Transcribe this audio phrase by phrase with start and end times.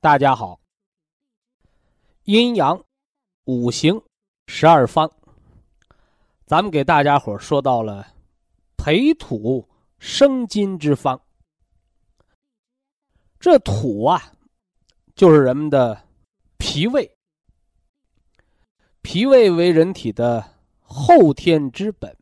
[0.00, 0.60] 大家好，
[2.22, 2.84] 阴阳
[3.46, 4.00] 五行
[4.46, 5.10] 十二方，
[6.46, 8.06] 咱们给大家伙说到了
[8.76, 11.20] 培土生金之方。
[13.40, 14.32] 这土啊，
[15.16, 16.00] 就是人们的
[16.58, 17.18] 脾胃，
[19.02, 22.16] 脾胃为人体的后天之本，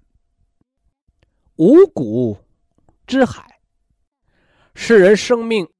[1.57, 2.39] 五谷
[3.07, 3.61] 之海，
[4.75, 5.71] 是人生命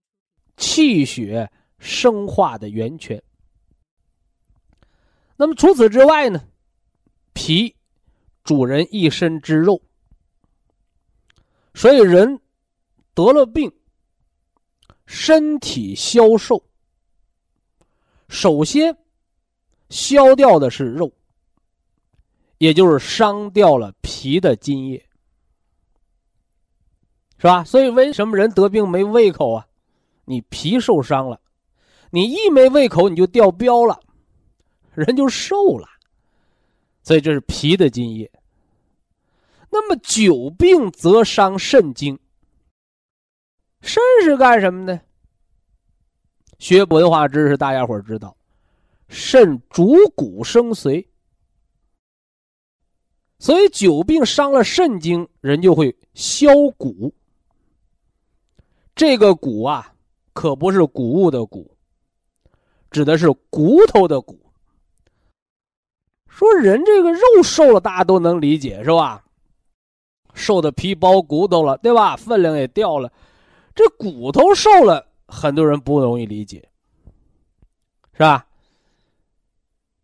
[0.59, 1.51] 气血。
[1.79, 3.23] 生化的源泉。
[5.37, 6.43] 那么除此之外呢？
[7.35, 7.77] 脾
[8.45, 9.79] 主人一身之肉，
[11.75, 12.41] 所以人
[13.13, 13.71] 得了病，
[15.05, 16.65] 身体消瘦，
[18.29, 18.97] 首先
[19.91, 21.13] 消掉的是肉，
[22.57, 25.07] 也就是伤掉了脾的津液，
[27.37, 27.63] 是吧？
[27.65, 29.69] 所以为什么人得病没胃口啊？
[30.25, 31.39] 你脾受伤了。
[32.17, 34.01] 你一没胃口，你就掉膘了，
[34.95, 35.87] 人就瘦了。
[37.03, 38.33] 所以这是脾的津液。
[39.69, 42.19] 那么久病则伤肾经。
[43.83, 44.99] 肾是干什么的？
[46.59, 48.35] 学文化知识，大家伙知道，
[49.09, 51.07] 肾主骨生髓。
[53.39, 56.49] 所以久病伤了肾经，人就会消
[56.79, 57.13] 骨。
[58.95, 59.95] 这个骨啊，
[60.33, 61.76] 可不是谷物的谷。
[62.97, 64.41] 指的是骨头的骨。
[66.27, 69.23] 说人这个肉瘦了，大家都能理解，是吧？
[70.33, 72.17] 瘦的皮包骨头了，对吧？
[72.17, 73.13] 分量也掉了，
[73.75, 76.71] 这骨头瘦了，很多人不容易理解，
[78.15, 78.47] 是吧？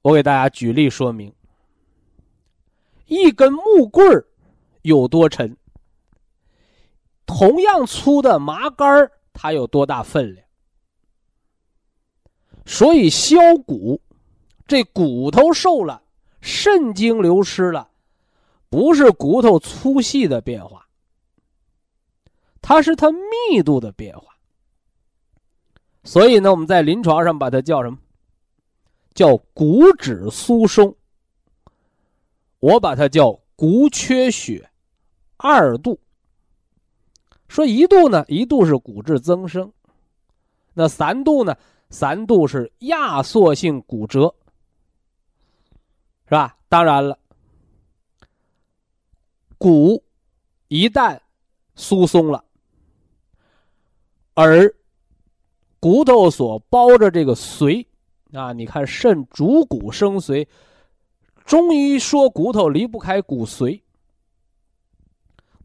[0.02, 1.32] 我给大家举例说明：
[3.06, 4.22] 一根木棍
[4.82, 5.56] 有多沉？
[7.24, 10.46] 同样粗的麻杆它有多大分量？
[12.64, 14.00] 所以消骨，
[14.66, 16.02] 这骨头瘦了，
[16.40, 17.90] 肾精流失了，
[18.70, 20.86] 不是骨头粗细的变化，
[22.60, 24.34] 它是它密度的变化。
[26.04, 27.98] 所以呢，我们在临床上把它叫什么？
[29.14, 30.96] 叫骨质疏松。
[32.60, 34.70] 我把它叫骨缺血
[35.36, 35.98] 二度。
[37.48, 39.72] 说一度呢，一度是骨质增生，
[40.74, 41.56] 那三度呢？
[41.92, 44.34] 三度是压缩性骨折，
[46.24, 46.56] 是吧？
[46.70, 47.18] 当然了，
[49.58, 50.02] 骨
[50.68, 51.20] 一旦
[51.74, 52.42] 疏松了，
[54.32, 54.74] 而
[55.78, 57.86] 骨头所包着这个髓
[58.32, 60.48] 啊，你看肾主骨生髓，
[61.44, 63.82] 中医说骨头离不开骨髓，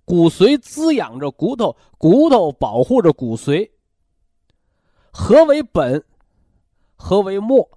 [0.03, 3.71] 骨髓滋养着骨头，骨头保护着骨髓，
[5.09, 6.03] 何为本？
[6.97, 7.69] 何为末？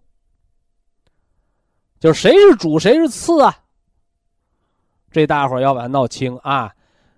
[2.00, 3.62] 就是谁是主，谁是次啊？
[5.12, 6.74] 这大伙要把它闹清啊！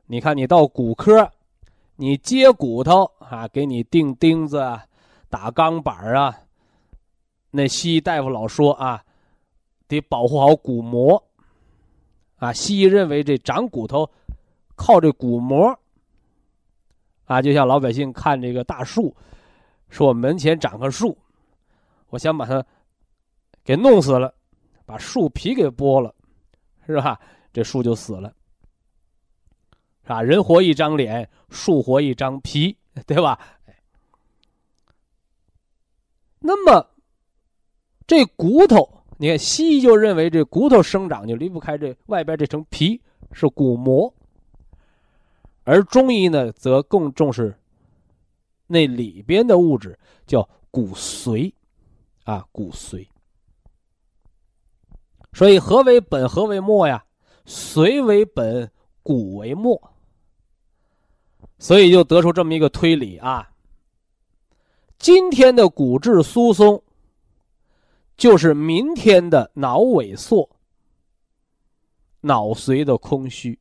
[0.06, 1.30] 你看，你到骨科，
[1.96, 4.84] 你接骨头啊，给你钉钉子、啊
[5.30, 6.36] 打钢板啊。
[7.50, 9.02] 那西医大夫老说啊，
[9.88, 11.22] 得保护好骨膜
[12.36, 12.52] 啊。
[12.52, 14.10] 西医认为这长骨头
[14.74, 15.78] 靠这骨膜
[17.26, 19.14] 啊，就像老百姓看这个大树，
[19.88, 21.16] 说门前长棵树。
[22.12, 22.62] 我想把它
[23.64, 24.34] 给弄死了，
[24.84, 26.14] 把树皮给剥了，
[26.86, 27.18] 是吧？
[27.54, 28.28] 这树就死了，
[30.02, 30.20] 是吧？
[30.20, 32.76] 人活一张脸，树活一张皮，
[33.06, 33.38] 对吧？
[36.38, 36.86] 那么
[38.06, 43.00] 这骨头，你看西医就认为这骨头生长就离不开这外边这层皮
[43.32, 44.12] 是骨膜，
[45.64, 47.58] 而中医呢则更重视
[48.66, 51.50] 那里边的物质叫骨髓。
[52.24, 53.06] 啊，骨髓。
[55.32, 57.04] 所以何为本，何为末呀？
[57.46, 58.70] 髓为本，
[59.02, 59.80] 骨为末。
[61.58, 63.48] 所以就得出这么一个推理啊。
[64.98, 66.82] 今天的骨质疏松，
[68.16, 70.48] 就是明天的脑萎缩、
[72.20, 73.58] 脑髓的空虚。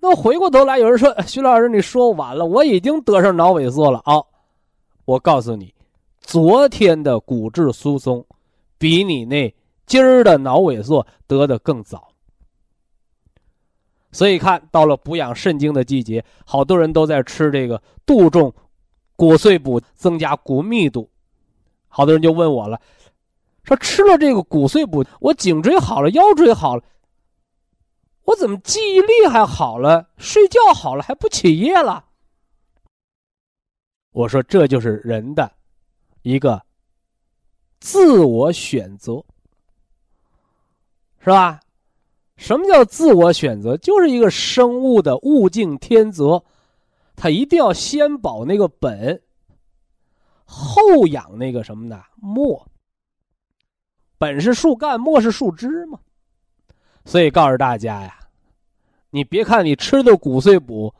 [0.00, 4.20] 那回过头来，有人说：“徐老师，你说晚了，我已经得上脑萎缩了啊！”
[5.04, 5.72] 我告诉你，
[6.22, 8.24] 昨天的骨质疏松，
[8.78, 9.54] 比你那
[9.84, 12.08] 今儿的脑萎缩得的更早。
[14.12, 18.54] 所以看到了补养肾精的季节，好多人都在吃这个杜仲
[19.16, 21.10] 骨碎补，增加骨密度。
[21.88, 22.80] 好多人就问我了，
[23.64, 26.82] 说吃了这个骨碎补，我颈椎好了，腰椎好了。
[28.24, 32.04] 我怎么记忆力还好了，睡觉好了还不起夜了？
[34.12, 35.50] 我说这就是人的
[36.22, 36.62] 一个
[37.80, 39.24] 自我选择，
[41.18, 41.60] 是吧？
[42.36, 43.76] 什么叫自我选择？
[43.76, 46.42] 就是一个生物的物竞天择，
[47.14, 49.22] 它一定要先保那个本，
[50.44, 52.02] 后养那个什么呢？
[52.16, 52.66] 末。
[54.18, 55.98] 本是树干，末是树枝嘛。
[57.04, 58.18] 所以告诉大家呀，
[59.10, 60.94] 你别看你吃的骨碎补，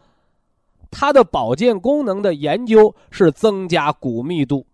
[0.91, 4.67] 它的保健功能的研究是增加骨密度，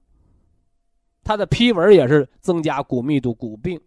[1.28, 3.78] 它的批文也是增加骨密度、骨病，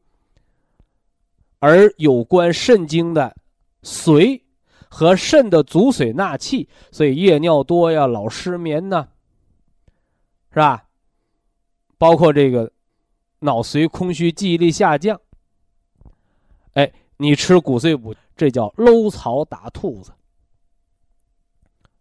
[1.57, 3.35] 而有关肾经的
[3.81, 4.39] 髓
[4.87, 9.07] 和肾的足水纳气，所以夜尿多呀、老失眠呐，
[10.51, 10.85] 是吧？
[11.97, 12.71] 包括这个
[13.39, 15.19] 脑髓空虚、记忆力下降，
[16.73, 16.93] 哎。
[17.17, 20.11] 你吃骨碎补，这叫搂草打兔子，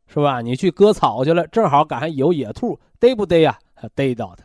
[0.06, 0.42] 是吧？
[0.42, 3.58] 你去割草去了，正好赶上有野兔，逮不逮呀？
[3.94, 4.44] 逮到的，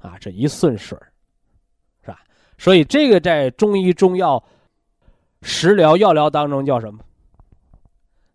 [0.00, 0.98] 啊，这一顺水
[2.02, 2.22] 是吧？
[2.58, 4.42] 所以这个在中医中药
[5.42, 7.04] 食疗药疗当中叫什么？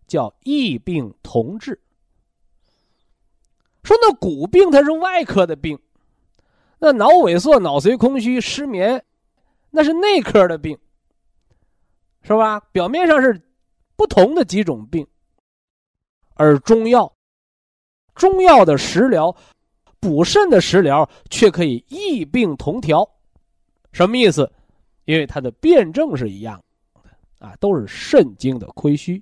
[0.06, 1.80] 叫异病同治。
[3.82, 5.78] 说那骨病它是外科的病，
[6.78, 9.04] 那脑萎缩、脑髓空虚、失眠，
[9.70, 10.78] 那是内科的病。
[12.22, 12.58] 是吧？
[12.72, 13.40] 表面上是
[13.94, 15.06] 不同的几种病，
[16.34, 17.14] 而中药、
[18.16, 19.36] 中药的食疗、
[20.00, 23.08] 补肾的食疗却可以异病同调。
[23.92, 24.50] 什么意思？
[25.04, 26.60] 因为它的辩证是一样
[27.38, 29.14] 的啊，都是肾经的亏虚，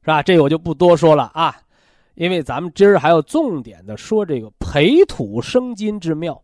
[0.00, 0.22] 是吧？
[0.22, 1.56] 这个我就不多说了啊，
[2.14, 6.42] 因为咱们今儿还要重点的说这个培土生金之妙。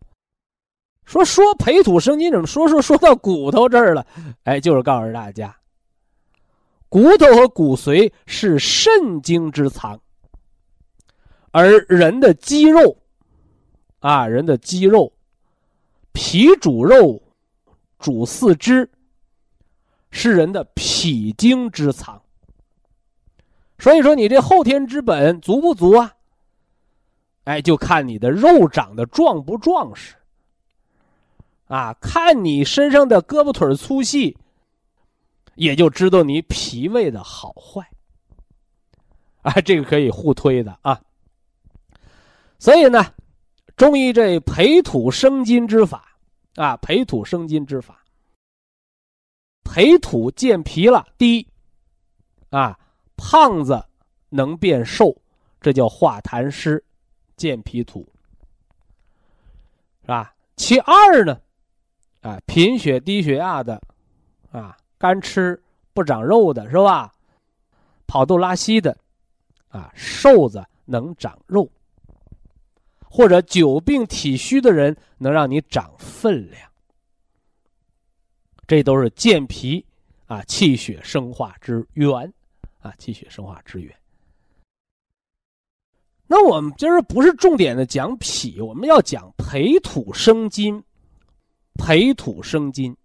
[1.05, 4.07] 说说培土生金怎么说说说到骨头这儿了？
[4.43, 5.53] 哎，就是告诉大家，
[6.87, 9.99] 骨头和骨髓是肾精之藏，
[11.53, 12.97] 而人的肌肉，
[13.99, 15.13] 啊，人的肌肉，
[16.11, 17.21] 脾主肉，
[17.99, 18.89] 主四肢，
[20.09, 22.19] 是人的脾经之藏。
[23.77, 26.15] 所以说，你这后天之本足不足啊？
[27.43, 30.15] 哎，就看你的肉长得壮不壮实。
[31.67, 34.35] 啊，看你身上的胳膊腿粗细，
[35.53, 37.87] 也就知道你脾胃的好坏。
[39.43, 40.99] 啊，这个可以互推的啊。
[42.63, 43.13] 所以呢，
[43.75, 46.17] 中医这培土生金之法
[46.55, 48.01] 啊，培土生金之法，
[49.65, 51.05] 培土健脾了。
[51.17, 51.47] 第一，
[52.51, 52.79] 啊，
[53.17, 53.85] 胖子
[54.29, 55.13] 能变瘦，
[55.59, 56.81] 这叫化痰湿，
[57.35, 58.07] 健脾土，
[60.03, 60.33] 是吧？
[60.55, 61.37] 其二呢？
[62.21, 63.81] 啊，贫血低血压的，
[64.53, 65.61] 啊，干吃
[65.93, 67.11] 不长肉的是吧？
[68.07, 68.97] 跑肚拉稀的，
[69.67, 71.69] 啊，瘦子能长肉，
[73.15, 76.67] 或者久病体虚的人能让你长分量，
[78.65, 79.85] 这都是健脾
[80.25, 82.33] 啊、气血生化之源，
[82.79, 83.95] 啊，气血生化之源。
[86.25, 90.83] 那我们今儿不是重点的讲脾，我们要讲培土生金。
[91.75, 92.95] 培土生金，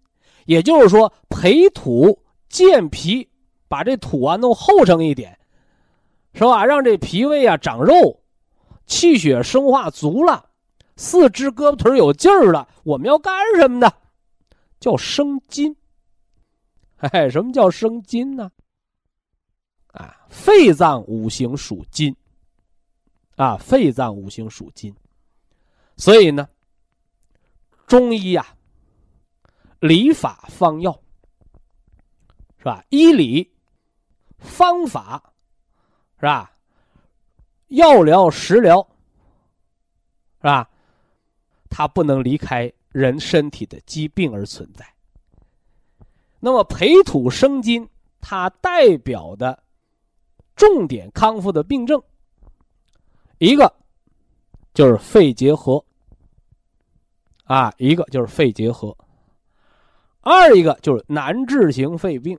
[0.47, 3.29] 也就是说培土健脾，
[3.69, 5.39] 把这土啊弄厚成一点，
[6.33, 6.65] 是吧？
[6.65, 8.19] 让这脾胃啊长肉，
[8.89, 10.51] 气血生化足了，
[10.97, 12.69] 四肢胳膊腿有劲儿了。
[12.83, 13.89] 我们要干什么呢？
[14.81, 15.77] 叫生津。
[16.97, 18.51] 哎，什么叫生津呢？
[19.93, 22.17] 啊，肺脏五行属金，
[23.37, 24.93] 啊，肺脏五行属金，
[25.97, 26.49] 所以呢，
[27.87, 28.45] 中医呀。
[29.81, 31.01] 理法方药，
[32.59, 32.85] 是吧？
[32.89, 33.49] 医理
[34.39, 35.33] 方法，
[36.17, 36.53] 是吧？
[37.69, 38.81] 药疗、食疗，
[40.39, 40.69] 是吧？
[41.71, 44.87] 它不能离开人身体的疾病而存在。
[46.41, 47.89] 那么培土生金，
[48.21, 49.63] 它代表的
[50.57, 52.03] 重点康复的病症，
[53.39, 53.73] 一个
[54.73, 55.85] 就是肺结核，
[57.45, 58.97] 啊，一个就是肺结核，
[60.21, 62.39] 二一个就是难治型肺病，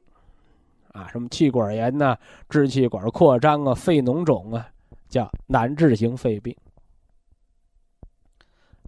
[0.93, 2.17] 啊，什么气管炎呐、
[2.50, 4.67] 支气管扩张啊、肺脓肿啊，
[5.10, 6.56] 叫难治型肺病。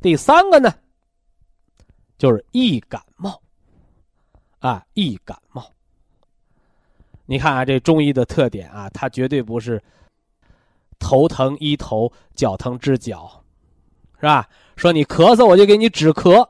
[0.02, 0.74] 第三个呢，
[2.18, 3.42] 就是易感冒，
[4.60, 5.70] 啊，易感冒。
[7.26, 9.82] 你看啊，这中医的特点啊，它绝对不是
[11.00, 13.44] 头疼医头，脚疼治脚，
[14.16, 14.48] 是吧？
[14.76, 16.48] 说你咳嗽，我就给你止咳。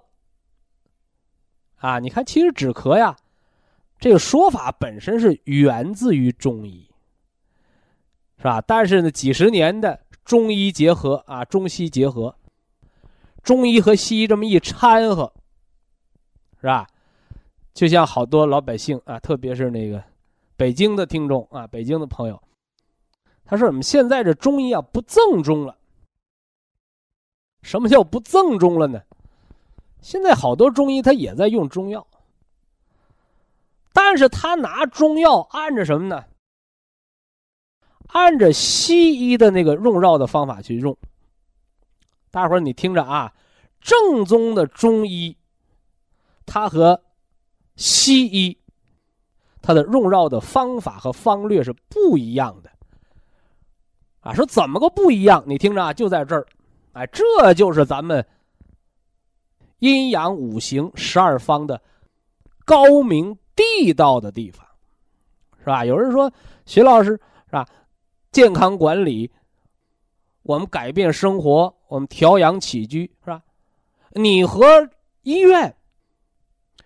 [1.77, 3.15] 啊，你看，其实止咳呀，
[3.99, 6.90] 这个说法本身是源自于中医，
[8.41, 8.59] 是吧？
[8.65, 12.35] 但是呢，几十年的中医结合啊，中西结合。
[13.43, 15.31] 中医和西医这么一掺和，
[16.59, 16.87] 是吧？
[17.71, 20.03] 就像好多老百姓啊，特别是那个
[20.57, 22.41] 北京的听众啊，北京的朋友，
[23.45, 25.77] 他说：“我们现在这中医啊不正宗了。”
[27.61, 28.99] 什么叫不正宗了呢？
[30.01, 32.07] 现在好多中医他也在用中药，
[33.93, 36.25] 但是他拿中药按着什么呢？
[38.11, 40.97] 按着西医的那个用药的方法去用。
[42.29, 43.33] 大伙儿，你听着啊，
[43.79, 45.35] 正宗的中医，
[46.45, 47.01] 它和
[47.75, 48.57] 西医，
[49.61, 52.69] 它的用药的方法和方略是不一样的。
[54.21, 55.43] 啊，说怎么个不一样？
[55.47, 56.45] 你听着啊，就在这儿，
[56.93, 58.25] 哎，这就是咱们
[59.79, 61.81] 阴阳五行十二方的
[62.65, 64.65] 高明地道的地方，
[65.59, 65.83] 是吧？
[65.83, 66.31] 有人说，
[66.65, 67.67] 徐老师是吧？
[68.31, 69.29] 健康管理。
[70.43, 73.43] 我们改变生活，我们调养起居，是吧？
[74.13, 74.65] 你和
[75.21, 75.75] 医院，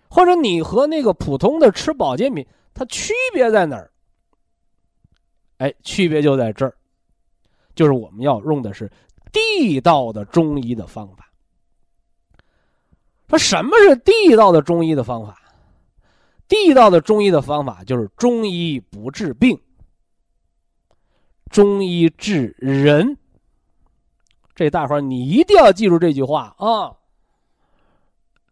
[0.08, 3.90] 或者你和那个普通的吃保健品，它区别在哪儿？
[5.56, 6.76] 哎，区别就在这儿，
[7.74, 8.90] 就是我们要用的是
[9.32, 11.30] 地道的中医的方法。
[13.28, 15.40] 说什么是地道的中医的方法？
[16.46, 19.58] 地道的中医的方法就是中医不治病，
[21.50, 23.16] 中医治人。
[24.54, 26.96] 这大伙儿，你一定要记住这句话啊！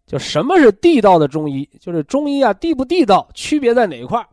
[0.07, 1.67] 就什么是地道的中医？
[1.81, 4.29] 就是中医啊，地不地道，区别在哪一块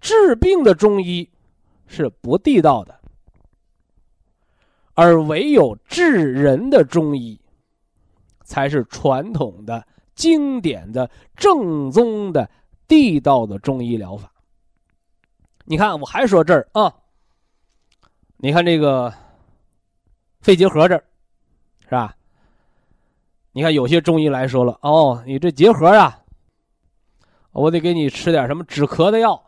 [0.00, 1.28] 治病的中医
[1.86, 2.98] 是不地道的，
[4.94, 7.38] 而唯有治人的中医
[8.42, 12.48] 才是传统的、经典的、正宗的、
[12.88, 14.32] 地道的中医疗法。
[15.66, 16.94] 你看，我还说这儿啊，
[18.38, 19.12] 你看这个。
[20.42, 21.02] 肺结核这儿，
[21.86, 22.14] 是吧？
[23.50, 26.20] 你看有些中医来说了，哦，你这结核啊，
[27.50, 29.42] 我得给你吃点什么止咳的药，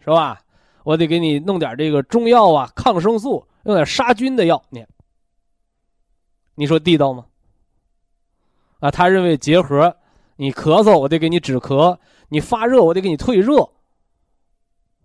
[0.00, 0.38] 是吧？
[0.82, 4.62] 我得给你弄点这个中药啊，抗生素，用点杀菌的药。
[4.68, 4.84] 你，
[6.54, 7.24] 你说地道吗？
[8.80, 9.96] 啊，他认为结核，
[10.36, 11.98] 你咳嗽我得给你止咳，
[12.28, 13.70] 你发热我得给你退热，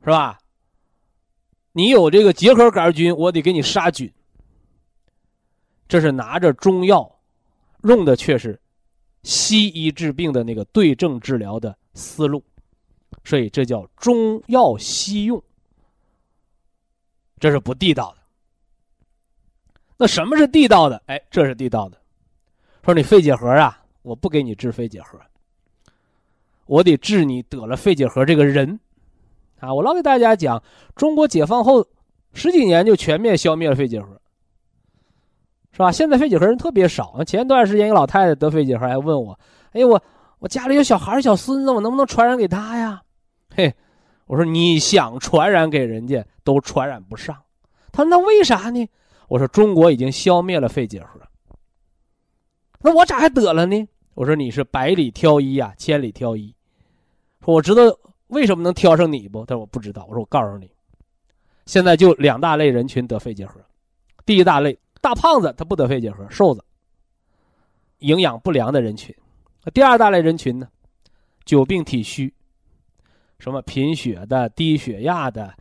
[0.03, 0.40] 是吧？
[1.73, 4.11] 你有这个结核杆菌，我得给你杀菌。
[5.87, 7.19] 这是拿着中药，
[7.83, 8.59] 用的却是
[9.23, 12.43] 西医治病的那个对症治疗的思路，
[13.23, 15.41] 所以这叫中药西用，
[17.39, 18.17] 这是不地道的。
[19.97, 21.01] 那什么是地道的？
[21.05, 22.01] 哎，这是地道的。
[22.83, 25.19] 说你肺结核啊，我不给你治肺结核，
[26.65, 28.79] 我得治你得了肺结核这个人，
[29.61, 30.61] 啊，我老给大家讲，
[30.95, 31.85] 中国解放后
[32.33, 34.07] 十几年就全面消灭了肺结核。
[35.73, 35.89] 是吧？
[35.89, 37.23] 现在肺结核人特别少。
[37.23, 39.39] 前段时间一个老太太得肺结核，还问我
[39.71, 40.01] ：“哎，我
[40.39, 43.01] 我家里有小孩小孙子，我能不能传染给他呀？”
[43.55, 43.73] 嘿，
[44.25, 47.37] 我说你想传染给人家都传染不上。
[47.93, 48.85] 他说：“那为啥呢？”
[49.29, 51.21] 我说：“中国已经消灭了肺结核，
[52.81, 56.53] 那我咋还得了呢？”我说：“你是百里挑一呀，千里挑一。
[57.45, 57.83] 说我知道
[58.31, 59.45] 为什么能挑上你不？
[59.45, 60.05] 他说我不知道。
[60.07, 60.71] 我说我告诉你，
[61.65, 63.61] 现在就两大类人群得肺结核，
[64.25, 64.77] 第一大类。
[65.01, 66.63] 大胖子他不得肺结核，瘦子、
[67.99, 69.13] 营养不良的人群。
[69.73, 70.67] 第二大类人群呢，
[71.43, 72.31] 久病体虚，
[73.39, 75.53] 什么贫血的、低血压的，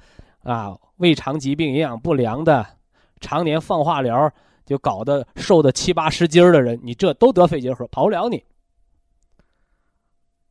[0.42, 2.64] 啊，胃肠疾病、营养不良的，
[3.20, 4.30] 常年放化疗
[4.64, 8.44] 就搞得瘦的七八十斤的人，你这都得肺结核，跑不了你。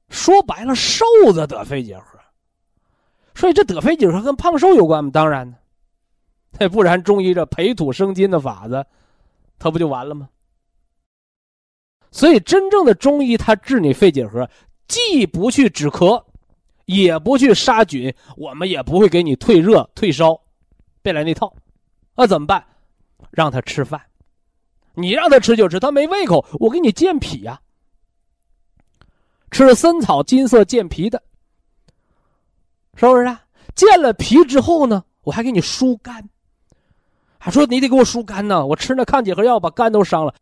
[0.09, 2.19] 说白了，瘦子得肺结核，
[3.35, 5.11] 所以这得肺结核跟胖瘦有关吗？
[5.13, 5.55] 当然呢。
[6.57, 8.83] 那不然，中医这培土生金的法子，
[9.59, 10.27] 它不就完了吗？
[12.11, 14.49] 所以，真正的中医，它治你肺结核，
[14.87, 16.23] 既不去止咳，
[16.85, 20.41] 也不去杀菌，我们也不会给你退热退烧，
[21.03, 21.53] 别来那套。
[22.15, 22.65] 那怎么办？
[23.29, 24.01] 让他吃饭，
[24.95, 27.61] 你让他吃就吃，他没胃口，我给你健脾呀。
[29.51, 31.21] 吃了参草，金色健脾的，
[32.95, 33.43] 是不是啊？
[33.75, 36.29] 健了脾之后呢，我还给你疏肝。
[37.37, 40.33] 还说你得给我疏肝呢，我吃那抗结核药把肝都伤了，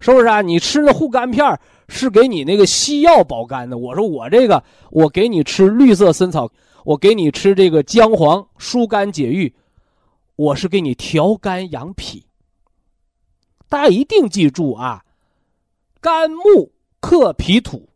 [0.00, 0.42] 是不是啊？
[0.42, 1.58] 你吃那护肝片
[1.88, 6.50] 是给你那个西药保肝的，我说我这个我给你吃绿色参草，
[6.84, 9.54] 我给你吃这个姜黄疏肝解郁，
[10.36, 12.26] 我是给你调肝养脾。
[13.68, 15.02] 大家一定记住啊，
[16.00, 16.70] 肝木
[17.06, 17.88] 克脾土，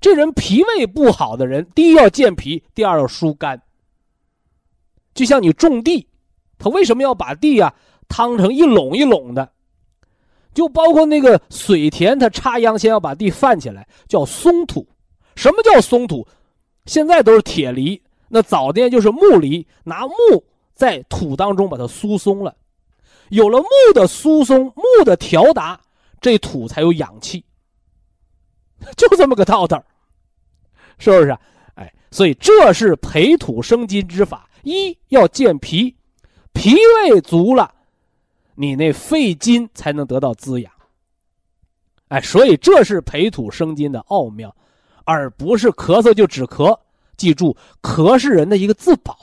[0.00, 3.60] 这人脾胃不好的人，第一要健脾，第二要疏肝。
[5.12, 6.08] 就像你种地。
[6.56, 7.74] 他为什么要把地呀
[8.08, 9.52] 趟成一垄一垄的？
[10.54, 14.88] 就包括那个水田，他插秧先要把地泛起来，叫松土。
[15.36, 16.26] 什么叫松土？
[16.86, 20.14] 现在都是铁犁，那早年就是木犁，拿木
[20.72, 22.56] 在土当中把它疏松了。
[23.28, 25.78] 有了木的疏松，木的调达，
[26.18, 27.44] 这土才有氧气。
[28.96, 29.82] 就这么个道道
[30.98, 31.36] 是不是？
[31.74, 35.96] 哎，所以这是培土生金之法，一要健脾。
[36.52, 37.72] 脾胃足了，
[38.54, 40.70] 你那肺金才能得到滋养。
[42.08, 44.54] 哎，所以这是培土生金的奥妙，
[45.04, 46.78] 而不是咳嗽就止咳。
[47.16, 49.16] 记住，咳是人的一个自保，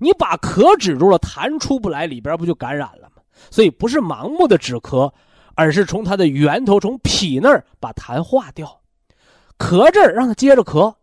[0.00, 3.22] 你把咳止住了，痰出不来，里边不就感染了吗？
[3.50, 5.12] 所以不是盲目的止咳，
[5.56, 8.80] 而是从它的源头，从脾那儿把痰化掉。
[9.58, 10.94] 咳这儿让它接着咳，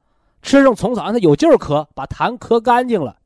[0.42, 3.18] 吃上虫草让它有劲儿咳，把痰咳干净了。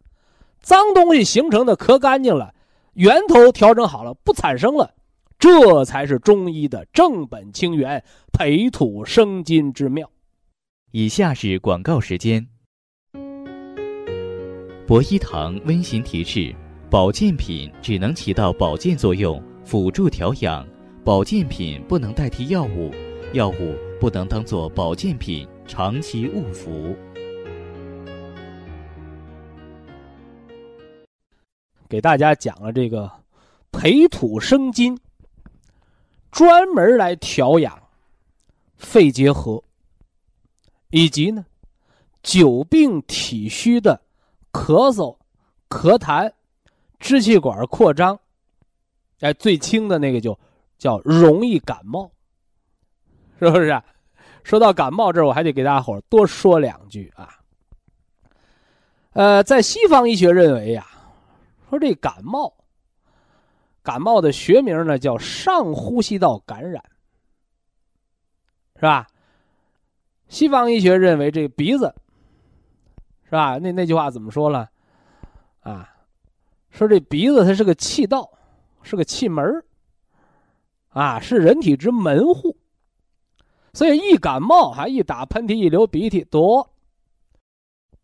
[0.62, 2.56] 脏东西形成的咳干净了，
[2.94, 4.96] 源头调整好了，不产生了，
[5.38, 10.10] 这才是中医的正本清源、培土生金之妙。
[10.92, 12.48] 以下是广告时间。
[14.88, 16.56] 博一堂温馨提示：
[16.90, 20.66] 保健品只能起到保健作用，辅助调养；
[21.08, 22.92] 保健品不能代替药物，
[23.32, 26.94] 药物不能当做保健品长期误服。
[31.88, 33.10] 给大家讲了这个
[33.72, 35.00] 培土生金，
[36.30, 37.82] 专门来调养
[38.76, 39.64] 肺结核，
[40.90, 41.46] 以及呢
[42.22, 44.02] 久病体虚的
[44.52, 45.16] 咳嗽、
[45.70, 46.30] 咳痰、
[47.00, 48.20] 支气管扩张，
[49.22, 50.38] 哎，最轻的那个就
[50.78, 52.12] 叫容易感冒，
[53.40, 53.68] 是不是？
[53.68, 53.84] 啊
[54.44, 57.38] 说到感冒这儿，我还得给大家伙多说两句啊。
[59.12, 60.88] 呃，在西方医学认为呀。
[61.70, 62.54] 说这感冒，
[63.84, 66.82] 感冒的学名呢叫上呼吸道感染，
[68.78, 69.06] 是吧？
[70.30, 71.94] 西方医学认为这鼻子，
[73.26, 73.58] 是吧？
[73.58, 74.70] 那那句话怎么说了？
[75.60, 75.94] 啊，
[76.70, 78.32] 说这鼻子它是个气道，
[78.82, 79.44] 是个气门
[80.90, 82.58] 啊，是人体之门户。
[83.74, 86.68] 所以一感冒，还一打喷嚏，一流鼻涕，多，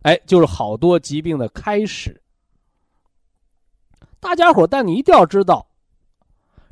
[0.04, 2.22] 哎，就是好多疾病的开始。
[4.20, 5.68] 大家伙，但你一定要知道，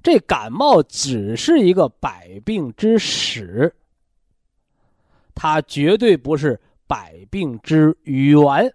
[0.04, 3.76] 这感冒只是一个百病之始，
[5.34, 8.72] 它绝对不是百病之源，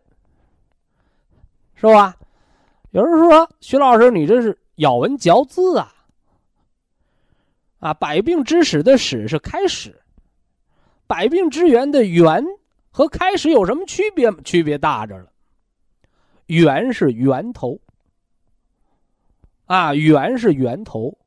[1.74, 2.16] 是吧？
[2.90, 5.94] 有人说徐老师，你这是咬文嚼字啊！
[7.78, 10.00] 啊，百病之始的始是开始，
[11.06, 12.44] 百病之源的源
[12.90, 14.32] 和开始有什么区别？
[14.42, 15.26] 区别大着了，
[16.46, 17.80] 源是源头。
[19.66, 21.18] 啊，源是源头，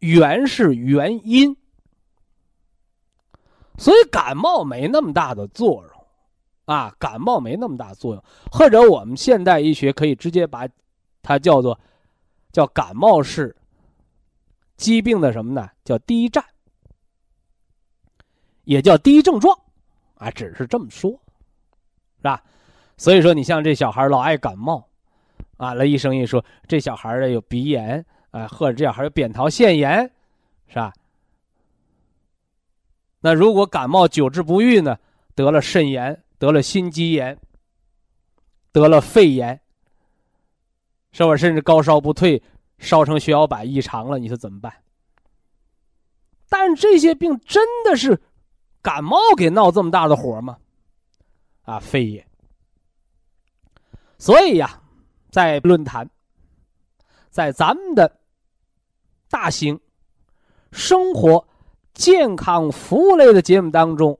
[0.00, 1.56] 源是原因，
[3.78, 6.06] 所以感冒没那么大的作用，
[6.66, 10.68] 啊，感冒没那么大作用，或者我们现代医学可以直接把
[11.22, 11.80] 它叫做
[12.52, 13.55] 叫感冒是
[14.76, 15.70] 疾病的什么呢？
[15.84, 16.44] 叫第一站，
[18.64, 19.58] 也叫第一症状，
[20.16, 21.10] 啊，只是这么说，
[22.18, 22.42] 是吧？
[22.96, 24.88] 所以说，你像这小孩老爱感冒。
[25.58, 30.12] 啊，那医生一说，这小孩儿有鼻炎啊，或者这小孩有扁桃腺炎，
[30.68, 30.92] 是吧？
[33.20, 34.98] 那如果感冒久治不愈呢，
[35.34, 37.38] 得了肾炎，得了心肌炎，
[38.70, 39.58] 得了肺炎，
[41.10, 41.34] 是不？
[41.34, 42.42] 甚至高烧不退，
[42.78, 44.72] 烧成血小板异常了，你说怎么办？
[46.48, 48.20] 但这些病真的是
[48.82, 50.58] 感冒给闹这么大的火吗？
[51.62, 52.26] 啊，非也。
[54.18, 54.82] 所以呀。
[55.28, 56.08] 在论坛，
[57.28, 58.20] 在咱们的
[59.28, 59.78] 大型
[60.72, 61.46] 生活
[61.92, 64.18] 健康服务类的节目当中，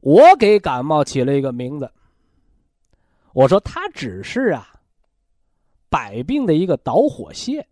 [0.00, 1.92] 我给感冒起了一个名字。
[3.34, 4.80] 我说它只是啊，
[5.90, 7.68] 百病的一个导火线。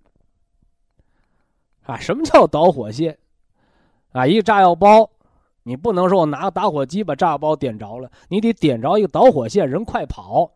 [1.84, 3.16] 啊，什么叫导火线？
[4.12, 5.08] 啊，一个炸药包，
[5.62, 10.50] 你不能说我拿个打火机把炸药包点着了，你得点着一个导火线，人快跑。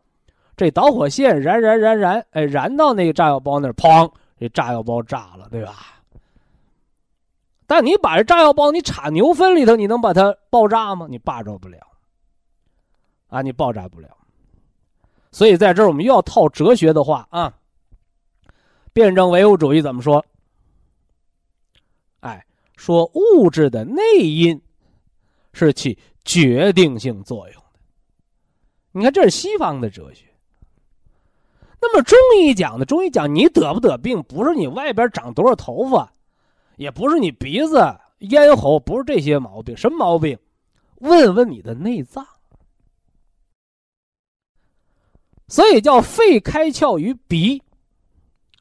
[0.55, 5.73] 这导火线燃燃燃燃，哎，燃到那个炸药包那儿，砰，这炸药包炸了，对吧？
[7.65, 11.05] 但你把这炸药包你插牛粪里头，你能把它爆炸吗？
[11.09, 11.77] 你爆炸不了，
[13.27, 14.09] 啊，你爆炸不了。
[15.31, 17.53] 所以在这儿我们又要套哲学的话啊，
[18.91, 20.25] 辩证唯物主义怎么说？
[22.79, 24.59] 说物质的内因
[25.51, 27.79] 是起决定性作用的。
[28.93, 30.25] 你看，这是西方的哲学。
[31.81, 36.13] 那么中医讲的，中医讲你得不得病，不是你外边长多少头发，
[36.77, 40.39] 也不是你鼻子、咽喉，不是这些毛病，什么毛病？
[40.99, 42.25] 问问你的内脏。
[45.49, 47.61] 所以叫肺开窍于鼻，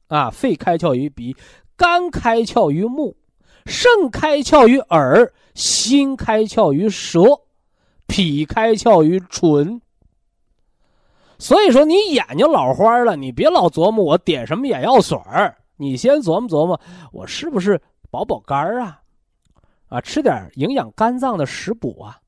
[0.08, 1.36] 啊，肺开窍于鼻，
[1.76, 3.16] 肝开窍于目，
[3.68, 7.20] 肾开窍于耳，心开窍于舌，
[8.06, 9.80] 脾开窍于唇。
[11.38, 16.80] 所以说，你眼睛老花了，你别老琢磨我点什么眼药水儿，你先琢磨琢磨，
[17.12, 19.00] 我是不是保保肝儿啊？
[19.88, 22.18] 啊，吃点营养肝脏的食补啊，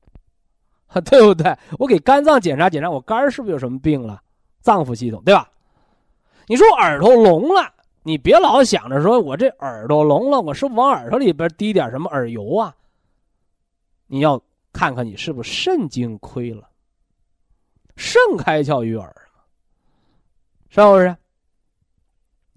[1.03, 1.57] 对不对？
[1.79, 4.21] 我给肝脏检查检查，我肝儿是不是有什么病了？
[4.61, 5.49] 脏腑系统，对吧？
[6.47, 12.75] 你说我耳朵聋了，你别老想着说我这耳朵聋了，我是往耳朵里边滴点什么耳油啊？
[14.07, 14.41] 你要
[14.73, 16.67] 看看你是不是肾经亏了。
[17.95, 19.15] 肾开窍于耳，
[20.69, 21.15] 是不是？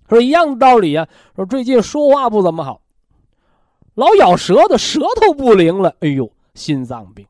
[0.08, 1.06] 说一样的道理啊。
[1.36, 2.80] 说最近说话不怎么好，
[3.94, 5.94] 老咬舌头，舌头不灵了。
[6.00, 7.26] 哎呦，心脏病。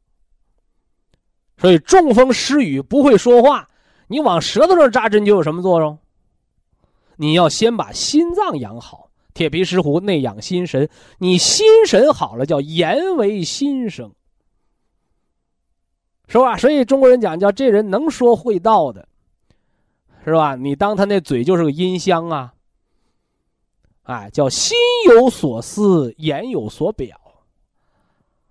[1.57, 3.69] 所以中风失语不会说话，
[4.07, 5.99] 你往舌头上扎针灸有什么作用？
[7.17, 14.13] 你要先把心脏养好，铁皮石斛内养心神，你心神好了，叫言为心声。
[16.27, 16.57] 是吧？
[16.57, 19.07] 所以中国人讲叫这人能说会道的，
[20.25, 20.55] 是吧？
[20.55, 22.55] 你当他那嘴就是个音箱啊，
[24.05, 24.75] 哎，叫心
[25.11, 27.21] 有所思，言有所表。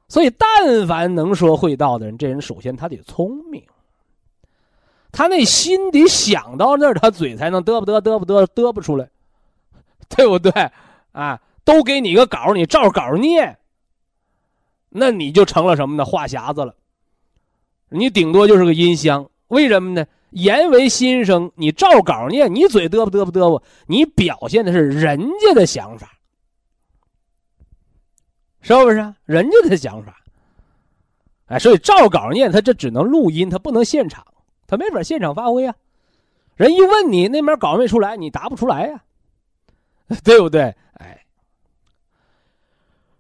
[0.08, 3.64] 所以，但凡能说会道的人，这人首先他得聪明，
[5.14, 9.08] 他那心得想到那儿，他嘴才能嘚不嘚嘚不嘚嘚不出来，
[10.10, 10.52] 对不对？
[11.12, 13.60] 啊，都给你个稿，你照稿念，
[14.90, 16.04] 那你就成了什么呢？
[16.04, 16.76] 话匣子了。
[17.90, 20.06] 你顶多就是个音箱，为什么呢？
[20.32, 26.12] 言为心声，你照稿念，你嘴嘚啵嘚啵嘚啵，你表现的是人家的想法，
[28.62, 29.14] 是不是？
[29.26, 30.24] 人家的想法。
[31.46, 34.26] 哎，所以照稿念，他这只能录音，他不能现场，
[34.76, 35.76] 他没法现场发挥啊。
[36.56, 39.04] 人一问你那边稿没出来，你答不出来呀，
[40.24, 40.76] 对不对？
[40.94, 41.26] 哎，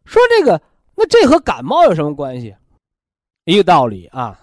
[0.03, 0.59] 说这个，
[0.95, 2.55] 那这和感冒有什么关系？
[3.45, 4.39] 一个道理啊。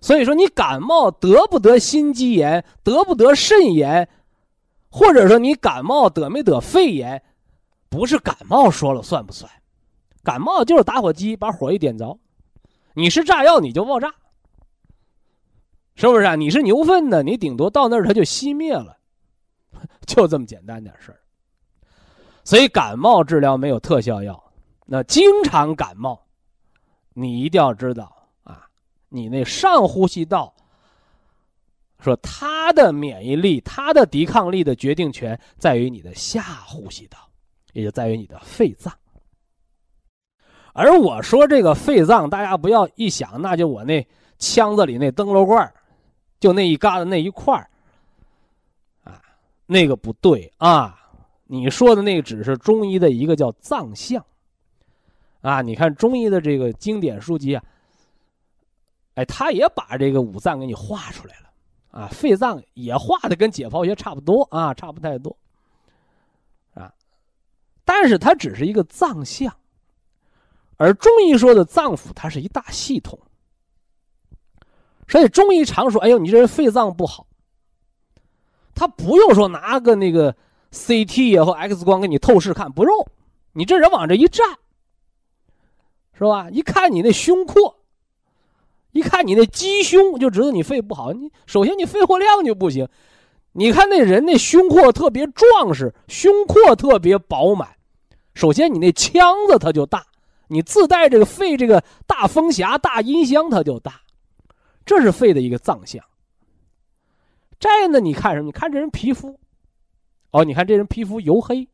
[0.00, 4.08] 所以说，你感冒得不得心肌炎，得不得肾炎，
[4.90, 7.22] 或者说你感冒得没得肺炎，
[7.88, 9.50] 不是感冒说了算不算？
[10.24, 12.18] 感冒就是打火机把火一点着，
[12.94, 14.12] 你是炸药你就爆炸，
[15.94, 16.34] 是不是啊？
[16.34, 18.96] 你是牛粪呢，你顶多到那儿它就熄灭了，
[20.06, 21.20] 就这么简单点事儿。
[22.44, 24.42] 所以感冒治疗没有特效药，
[24.86, 26.20] 那经常感冒，
[27.12, 28.66] 你一定要知道啊。
[29.08, 30.52] 你那上呼吸道，
[32.00, 37.18] 说它的免疫力、它的抵抗力的决定权在于你的下呼吸道，
[37.74, 38.92] 也就在于你的肺脏。
[40.72, 44.04] 而我说这个肺脏，大家不要一想，那就我那
[44.38, 45.72] 腔子里那灯笼罐儿
[46.42, 47.70] 就那一疙瘩那一块儿
[49.04, 49.22] 啊，
[49.64, 50.98] 那个不对啊。
[51.46, 54.24] 你说的那个只是中医的一个叫脏象，
[55.40, 57.62] 啊，你看中医的这个经典书籍啊。
[59.14, 61.52] 哎，他也把这个五脏给你画出来了，
[61.90, 65.36] 啊，肺脏也画的跟解剖学差不多啊，差不太多，
[66.72, 66.90] 啊，
[67.84, 69.54] 但是它只是一个脏象，
[70.78, 73.20] 而中医说的脏腑，它是一大系统，
[75.12, 77.26] 所以中医常说，哎呦，你这人肺脏不好，
[78.74, 80.34] 他不用说拿个那个
[80.72, 83.06] CT 呀或 X 光给你透视看，不用，
[83.52, 84.56] 你这人往这一站，
[86.14, 86.48] 是吧？
[86.50, 87.76] 一看你那胸廓。
[88.92, 91.12] 一看你那鸡胸，就知道你肺不好。
[91.12, 92.88] 你首先你肺活量就不行。
[93.52, 97.68] 你看那人那胸廓特别壮实，胸廓特别饱满，
[98.34, 100.06] 首先你那腔子它就大，
[100.48, 104.01] 你自带这个肺这个大风匣、大音箱它就大，
[104.84, 106.04] 这是肺的一个脏象。
[107.58, 108.46] 再呢，你看什么？
[108.46, 109.38] 你看这人皮肤，
[110.30, 111.68] 哦，你看这人皮肤黝黑，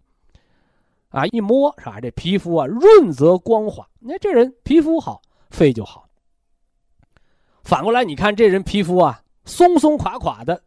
[1.09, 2.01] 啊，一摸是吧？
[2.01, 6.07] 这皮肤啊润泽光滑，那这人皮肤好，肺就好。
[7.63, 10.63] 反过来，你看这人皮肤啊松松垮垮的，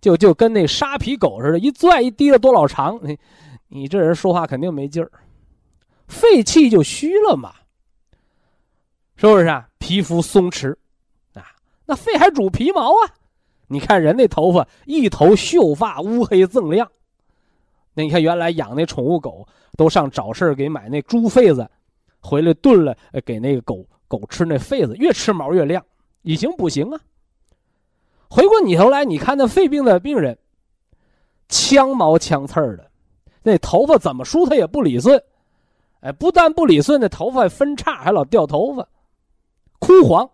[0.00, 3.18] 就就跟那沙皮狗似的，一拽一提了多老长，你
[3.68, 5.10] 你这人说话肯定没劲儿，
[6.06, 7.54] 肺气就虚了嘛，
[9.16, 9.68] 是不是啊？
[9.78, 10.74] 皮肤松弛，
[11.86, 13.10] 那肺还主皮毛啊。
[13.66, 16.90] 你看人那头发一头秀发乌黑锃亮，
[17.94, 21.68] 那你看原来养那宠物狗都上早市给买那猪肺子，
[22.20, 25.82] 回来炖了给那个狗狗吃那肺子，越吃毛越亮，
[26.22, 27.00] 以形补形啊。
[28.28, 30.36] 回过你头来，你看那肺病的病人，
[31.48, 32.90] 枪毛枪刺儿的，
[33.42, 35.20] 那头发怎么梳它也不理顺，
[36.00, 38.86] 哎，不但不理顺，那头发还分叉还老掉头发，
[39.78, 40.28] 枯黄，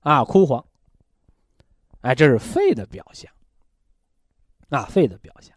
[0.00, 0.64] 啊，枯黄。
[2.00, 3.30] 哎，这是肺的表象。
[4.70, 5.54] 啊，肺的表象。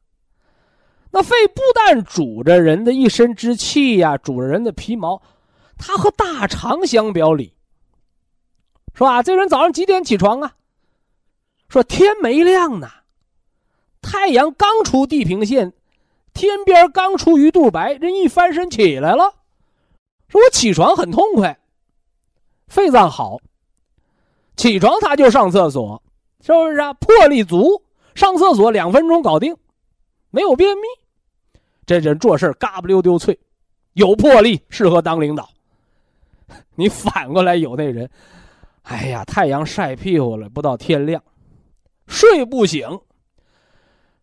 [1.11, 5.21] 那肺不但主着人的一身之气呀，主着人的皮毛，
[5.77, 7.53] 它和大肠相表里，
[8.95, 9.21] 是吧？
[9.21, 10.55] 这人早上几点起床啊？
[11.69, 12.89] 说天没亮呢，
[14.01, 15.73] 太阳刚出地平线，
[16.33, 19.35] 天边刚出鱼肚白，人一翻身起来了，
[20.27, 21.59] 说我起床很痛快，
[22.67, 23.39] 肺脏好，
[24.55, 26.01] 起床他就上厕所。
[26.45, 26.93] 是不是啊？
[26.95, 27.81] 魄力足，
[28.15, 29.55] 上厕所两分钟搞定，
[30.29, 30.83] 没有便秘，
[31.85, 33.39] 这人做事嘎不溜丢脆，
[33.93, 35.49] 有魄力，适合当领导。
[36.75, 38.09] 你反过来有那人，
[38.81, 41.23] 哎呀，太阳晒屁股了，不到天亮，
[42.07, 42.99] 睡不醒，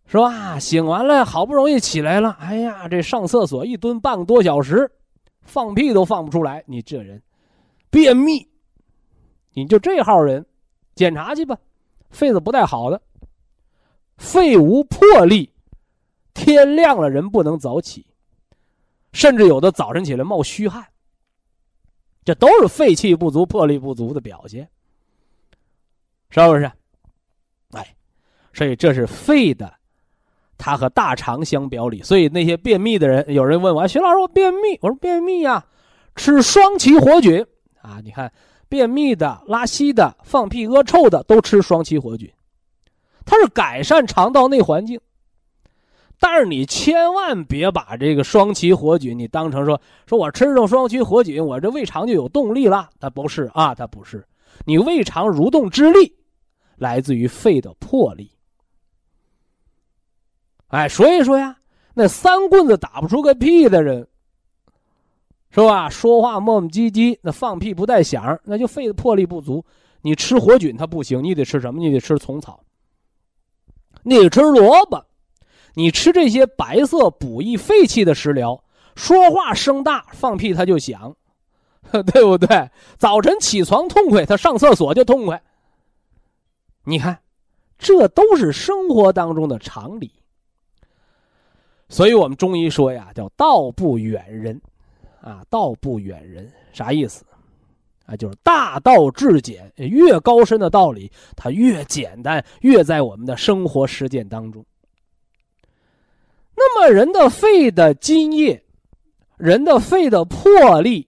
[0.04, 0.58] 是吧？
[0.58, 4.92] 醒完了，好不容易起来了，哎呀，这上厕所一蹲半个多小时，
[5.40, 7.22] 放屁都放不出来，你这人，
[7.88, 8.46] 便秘，
[9.52, 10.46] 你就这号人，
[10.94, 11.58] 检查去吧。
[12.10, 13.00] 肺子不太好的，
[14.16, 15.52] 肺无魄力，
[16.34, 18.04] 天亮了人不能早起，
[19.12, 20.84] 甚至有的早晨起来冒虚汗，
[22.24, 24.68] 这都是肺气不足、魄力不足的表现，
[26.30, 26.70] 是不是？
[27.70, 27.94] 哎，
[28.52, 29.72] 所以这是肺的，
[30.58, 32.02] 它和大肠相表里。
[32.02, 35.64] 所以那些便秘的人，有人问我：“徐老师，我便秘。”我说：“便秘呀，
[36.16, 37.46] 吃双歧活菌
[37.82, 38.32] 啊，你看。”
[38.70, 42.32] 便秘的、拉稀的、放屁恶臭的都吃双歧活菌，
[43.26, 44.98] 它是改善肠道内环境。
[46.20, 52.90] 但是你千万别把这个双歧活菌你当成说说我吃上双歧活菌，我这胃肠就有动力了。
[53.00, 54.24] 它不是啊，它不是。
[54.64, 56.14] 你胃肠蠕动之力
[56.76, 58.30] 来自于肺的魄力。
[60.68, 61.56] 哎，所以说呀，
[61.94, 64.06] 那三棍子打不出个屁的人。
[65.52, 65.88] 是吧？
[65.88, 69.64] 说话磨磨唧唧，那放屁不带响，那就肺的魄力不足。
[70.02, 71.80] 你吃活菌它不行，你得吃什么？
[71.80, 72.60] 你得吃虫草，
[74.04, 75.04] 你得吃萝卜，
[75.74, 78.62] 你吃这些白色补益肺气的食疗，
[78.94, 81.14] 说话声大，放屁它就响，
[81.90, 82.70] 对不对？
[82.96, 85.42] 早晨起床痛快，他上厕所就痛快。
[86.84, 87.18] 你看，
[87.76, 90.12] 这都是生活当中的常理。
[91.88, 94.60] 所以我们中医说呀，叫道不远人。
[95.20, 97.24] 啊，道不远人，啥意思？
[98.06, 104.64] 啊，就是大道至简，越高深的道理，它越简单，越在我们的生活实践当中。
[106.56, 108.62] 那么，人的肺的津液，
[109.36, 111.06] 人的肺的魄力，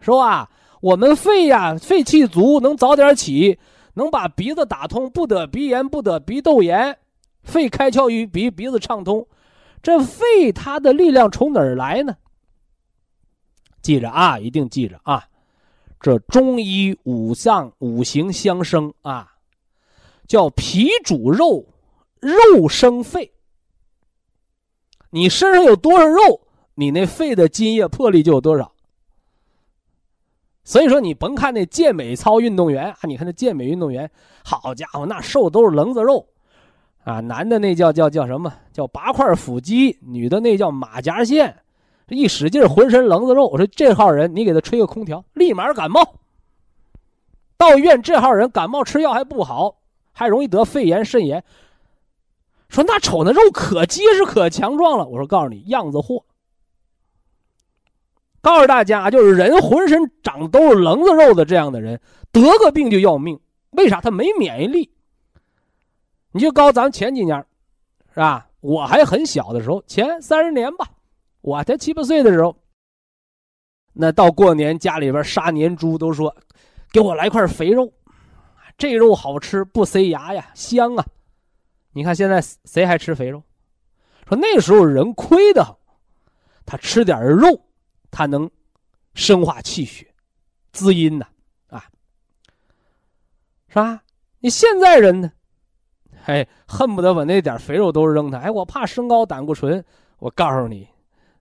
[0.00, 0.50] 是吧？
[0.80, 3.58] 我们肺呀，肺气足，能早点起，
[3.94, 6.96] 能把鼻子打通，不得鼻炎，不得鼻窦炎，
[7.42, 9.26] 肺开窍于鼻，鼻子畅通。
[9.82, 12.16] 这肺它的力量从哪儿来呢？
[13.88, 15.24] 记着啊，一定记着啊！
[15.98, 19.32] 这中医五脏五行相生啊，
[20.26, 21.64] 叫脾主肉，
[22.20, 23.32] 肉生肺。
[25.08, 26.42] 你身上有多少肉，
[26.74, 28.70] 你那肺的津液魄力就有多少。
[30.64, 34.10] 所以说，你甭看那健美操运动员啊，你看那健美运动员，
[34.44, 36.28] 好家伙，那瘦都是棱子肉
[37.04, 37.20] 啊！
[37.20, 38.52] 男的那叫叫叫什么？
[38.70, 41.56] 叫八块腹肌，女的那叫马甲线。
[42.08, 43.46] 这一使劲，浑身棱子肉。
[43.46, 46.14] 我说这号人，你给他吹个空调，立马感冒。
[47.58, 49.76] 到医院，这号人感冒吃药还不好，
[50.12, 51.44] 还容易得肺炎、肾炎。
[52.70, 55.06] 说那瞅那肉可结实、可强壮了。
[55.06, 56.24] 我说告诉你，样子货。
[58.40, 62.00] 告诉大家，就是人浑身长都是棱子肉的这样的人，
[62.32, 63.38] 得个病就要命。
[63.70, 64.00] 为啥？
[64.00, 64.90] 他没免疫力。
[66.32, 67.36] 你就告诉咱前几年，
[68.14, 68.48] 是吧？
[68.60, 70.88] 我还很小的时候，前三十年吧。
[71.48, 72.54] 我才七八岁的时候，
[73.94, 76.36] 那到过年家里边杀年猪都说，
[76.92, 77.90] 给我来块肥肉，
[78.76, 81.06] 这肉好吃不塞牙呀，香啊！
[81.92, 83.42] 你看现在谁还吃肥肉？
[84.28, 85.78] 说那时候人亏的，
[86.66, 87.58] 他吃点肉，
[88.10, 88.50] 他能
[89.14, 90.06] 生化气血，
[90.70, 91.26] 滋阴呐，
[91.68, 91.82] 啊，
[93.68, 94.02] 是吧？
[94.40, 95.32] 你现在人呢？
[96.26, 98.36] 哎，恨不得把那点肥肉都扔他。
[98.36, 99.82] 哎，我怕升高胆固醇。
[100.18, 100.86] 我告诉你，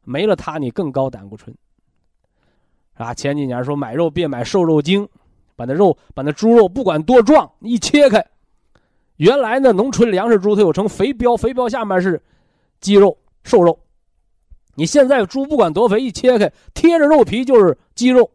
[0.07, 1.53] 没了它，你更高胆固醇。
[2.93, 5.07] 啊，前几年说买肉别买瘦肉精，
[5.57, 8.25] 把那肉，把那猪肉不管多壮，一切开，
[9.17, 12.19] 原来呢农村粮食猪它有成肥膘，肥膘下面是
[12.79, 13.77] 肌肉瘦肉。
[14.75, 18.31] 你现在猪不管多肥，一切开贴着肉皮就是肌肉，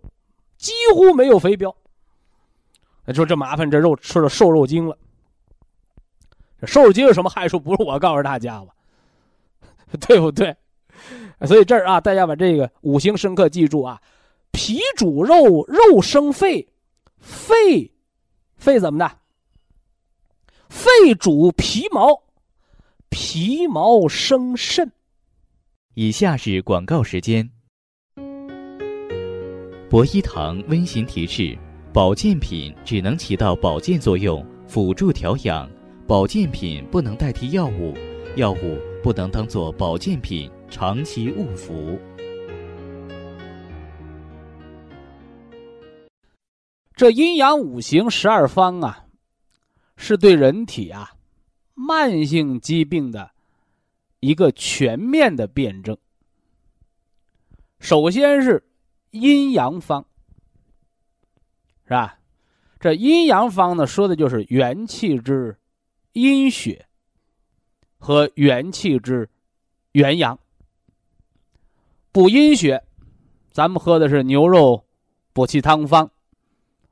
[0.58, 1.74] 几乎没有肥膘。
[3.06, 4.96] 那说这麻烦，这肉吃了瘦肉精了。
[6.64, 7.58] 瘦肉精有什么害处？
[7.58, 8.72] 不是我告诉大家吧，
[10.06, 10.54] 对不对？
[11.46, 14.00] 所以这儿啊，大家把这个五行深刻记住啊：
[14.52, 16.68] 脾主肉，肉生肺，
[17.18, 17.92] 肺
[18.56, 19.18] 肺怎么的？
[20.68, 22.22] 肺主皮毛，
[23.08, 24.90] 皮毛生肾。
[25.94, 27.50] 以下是广告时间。
[29.90, 31.58] 博一堂温馨提示：
[31.92, 35.68] 保健品只能起到保健作用，辅助调养。
[36.06, 37.94] 保健品不能代替药物，
[38.36, 42.00] 药物不能当做保健品长期误服。
[46.96, 49.04] 这阴阳五行十二方啊，
[49.98, 51.12] 是对人体啊
[51.74, 53.32] 慢性疾病的
[54.20, 55.94] 一个全面的辩证。
[57.78, 58.64] 首先是
[59.10, 60.06] 阴阳方，
[61.84, 62.18] 是吧？
[62.80, 65.54] 这阴阳方呢，说的就是元气之。
[66.14, 66.86] 阴血
[67.96, 69.26] 和元气之
[69.92, 70.38] 元阳，
[72.12, 72.84] 补阴血，
[73.50, 74.84] 咱们喝的是牛肉
[75.32, 76.10] 补气汤方，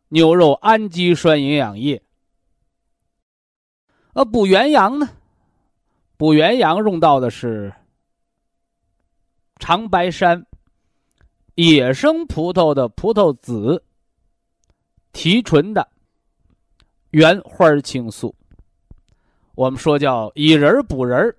[0.09, 2.03] 牛肉氨基酸营养液。
[4.15, 5.11] 呃，补元阳呢，
[6.17, 7.71] 补元阳用到的是
[9.57, 10.47] 长白山
[11.55, 13.85] 野生葡萄的葡萄籽
[15.13, 15.87] 提纯的
[17.11, 18.35] 原花青素。
[19.55, 21.37] 我们说叫以人补人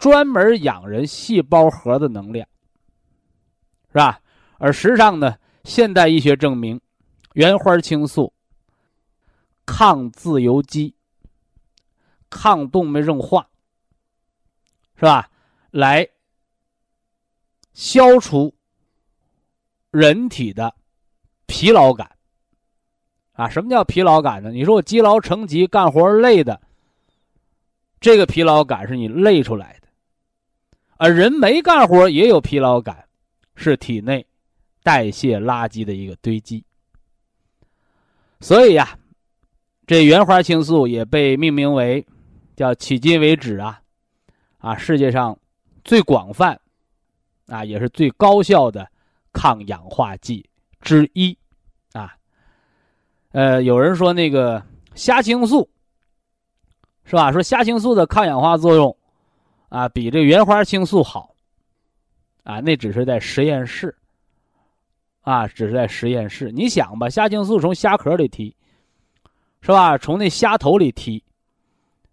[0.00, 2.48] 专门养人细胞核的能量，
[3.88, 4.18] 是吧？
[4.58, 6.80] 而实际上呢，现代医学证明，
[7.34, 8.32] 原花青素
[9.66, 10.94] 抗自由基、
[12.30, 13.46] 抗动脉硬化，
[14.96, 15.30] 是吧？
[15.70, 16.08] 来
[17.74, 18.54] 消除
[19.90, 20.74] 人体的
[21.46, 22.10] 疲劳感。
[23.32, 24.50] 啊，什么叫疲劳感呢？
[24.50, 26.58] 你说我积劳成疾，干活累的。
[28.00, 29.79] 这个疲劳感是你累出来的，
[31.02, 33.06] 而人没干活也有疲劳感，
[33.56, 34.26] 是体内
[34.82, 36.62] 代谢垃圾的一个堆积。
[38.38, 38.98] 所以呀，
[39.86, 42.06] 这原花青素也被命名为
[42.54, 43.80] 叫迄今为止啊，
[44.58, 45.38] 啊世界上
[45.84, 46.60] 最广泛
[47.46, 48.86] 啊也是最高效的
[49.32, 50.46] 抗氧化剂
[50.82, 51.34] 之一
[51.94, 52.14] 啊。
[53.32, 54.62] 呃，有人说那个
[54.94, 55.66] 虾青素。
[57.06, 57.32] 是吧？
[57.32, 58.96] 说虾青素的抗氧化作用，
[59.70, 61.34] 啊，比这原花青素好，
[62.42, 63.96] 啊，那只是在实验室，
[65.22, 66.50] 啊，只是在实验室。
[66.52, 68.54] 你想吧，虾青素从虾壳里提，
[69.62, 69.96] 是吧？
[69.96, 71.22] 从那虾头里提，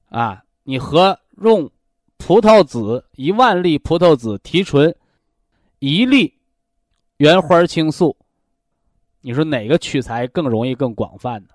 [0.10, 1.70] 啊，你和用
[2.18, 4.96] 葡萄籽一万粒葡萄籽提纯
[5.80, 6.34] 一粒
[7.18, 8.16] 原花青素，
[9.22, 11.50] 你说哪个取材更容易、更广泛呢？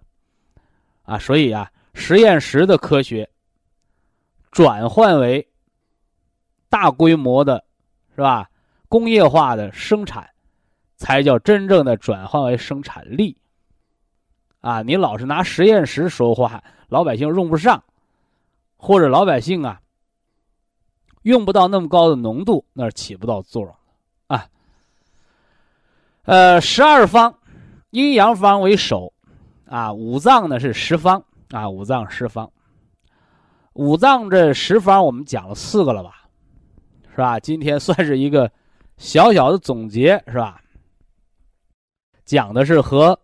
[1.05, 3.29] 啊，所以啊，实验室的科学。
[4.51, 5.49] 转换为
[6.73, 7.63] 大规模的，
[8.17, 8.49] 是吧？
[8.89, 10.27] 工业化的生产，
[10.97, 13.37] 才叫真正的转换为生产力。
[14.63, 17.85] 啊，你老是拿实验室说话，老百姓用不上，
[18.79, 19.83] 或者老百姓啊
[21.25, 23.77] 用不到那么高的浓度，那是起不到作用
[24.29, 24.47] 啊。
[26.23, 27.35] 呃，十二方，
[27.91, 29.13] 阴阳方为首，
[29.67, 32.51] 啊，五脏呢是十方，啊，五脏十方。
[33.75, 36.22] 五脏这十方，我们讲了四个了吧，
[37.13, 37.39] 是吧？
[37.39, 38.51] 今天算是一个
[38.97, 40.61] 小小的总结，是吧？
[42.25, 43.19] 讲的是和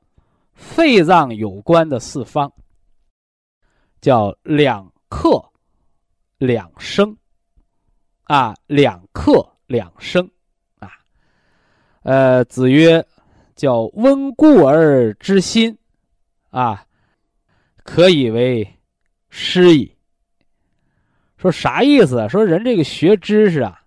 [0.52, 2.52] 肺脏有关的四方，
[4.00, 5.42] 叫两克
[6.36, 7.16] 两升，
[8.24, 10.28] 啊，两克两升，
[10.80, 10.90] 啊，
[12.02, 13.02] 呃，子曰
[13.56, 15.78] ：“叫温故而知新，
[16.50, 16.84] 啊，
[17.84, 18.68] 可以为
[19.30, 19.96] 师矣。”
[21.38, 22.28] 说啥意思？
[22.28, 23.77] 说人这个学知识啊，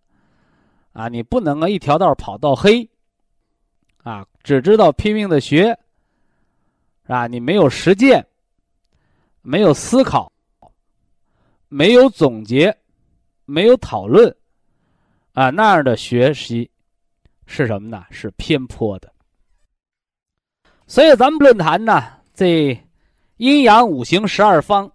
[0.93, 2.87] 啊，你不能啊一条道跑到黑，
[4.03, 5.67] 啊，只知道拼命的学，
[7.03, 7.27] 是吧？
[7.27, 8.25] 你没有实践，
[9.41, 10.31] 没有思考，
[11.69, 12.75] 没有总结，
[13.45, 14.35] 没有讨论，
[15.33, 16.69] 啊，那样的学习
[17.45, 18.05] 是什么呢？
[18.11, 19.11] 是偏颇的。
[20.87, 22.77] 所以咱们论坛呢，这
[23.37, 24.91] 阴阳五行十二方，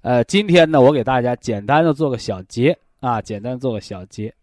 [0.00, 4.34] 呃，今天呢，我给大家简单的做个小结啊，简单做个小结。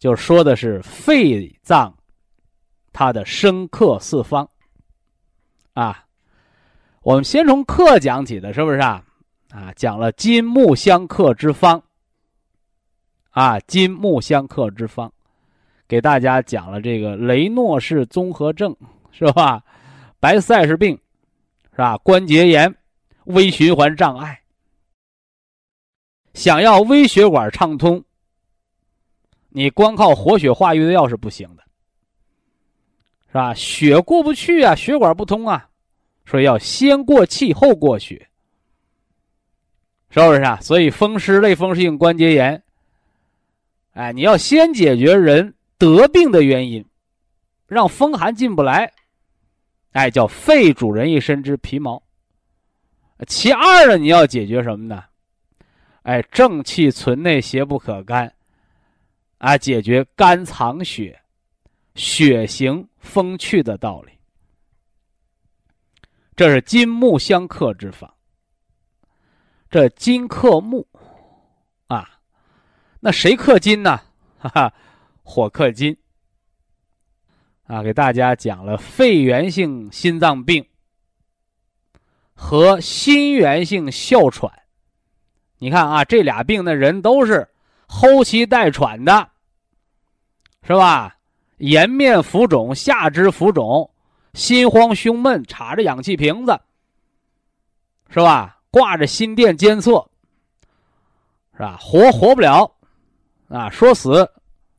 [0.00, 1.94] 就说的是肺脏，
[2.90, 4.48] 它的生克四方。
[5.74, 6.06] 啊，
[7.02, 9.04] 我们先从克讲起的，是不是啊？
[9.50, 11.82] 啊，讲了金木相克之方。
[13.32, 15.12] 啊，金木相克之方，
[15.86, 18.74] 给大家讲了这个雷诺氏综合症，
[19.12, 19.62] 是吧？
[20.18, 20.98] 白塞氏病，
[21.72, 21.98] 是吧？
[21.98, 22.74] 关节炎、
[23.24, 24.40] 微循环障碍，
[26.32, 28.02] 想要微血管畅通。
[29.50, 31.62] 你光靠活血化瘀的药是不行的，
[33.28, 33.52] 是吧？
[33.54, 35.68] 血过不去啊，血管不通啊，
[36.24, 38.28] 所以要先过气后过血，
[40.10, 40.58] 是不是啊？
[40.60, 42.62] 所以风湿类风湿性关节炎，
[43.92, 46.84] 哎，你要先解决人得病的原因，
[47.66, 48.92] 让风寒进不来，
[49.92, 52.00] 哎，叫肺主人一身之皮毛。
[53.26, 55.04] 其二呢，你要解决什么呢？
[56.02, 58.32] 哎，正气存内，邪不可干。
[59.40, 61.18] 啊，解决肝藏血、
[61.94, 64.12] 血行风去的道理，
[66.36, 68.14] 这是金木相克之法。
[69.70, 70.86] 这金克木，
[71.86, 72.20] 啊，
[73.00, 73.98] 那谁克金呢？
[74.38, 74.74] 哈哈，
[75.22, 75.96] 火克金。
[77.62, 80.62] 啊，给大家讲了肺源性心脏病
[82.34, 84.52] 和心源性哮喘。
[85.56, 87.48] 你看啊，这俩病的人都是。
[87.92, 89.28] 后期带喘的，
[90.62, 91.16] 是吧？
[91.56, 93.90] 颜面浮肿，下肢浮肿，
[94.32, 96.58] 心慌胸闷，插着氧气瓶子，
[98.08, 98.60] 是吧？
[98.70, 100.08] 挂着心电监测，
[101.54, 101.76] 是吧？
[101.80, 102.72] 活活不了，
[103.48, 104.30] 啊，说死，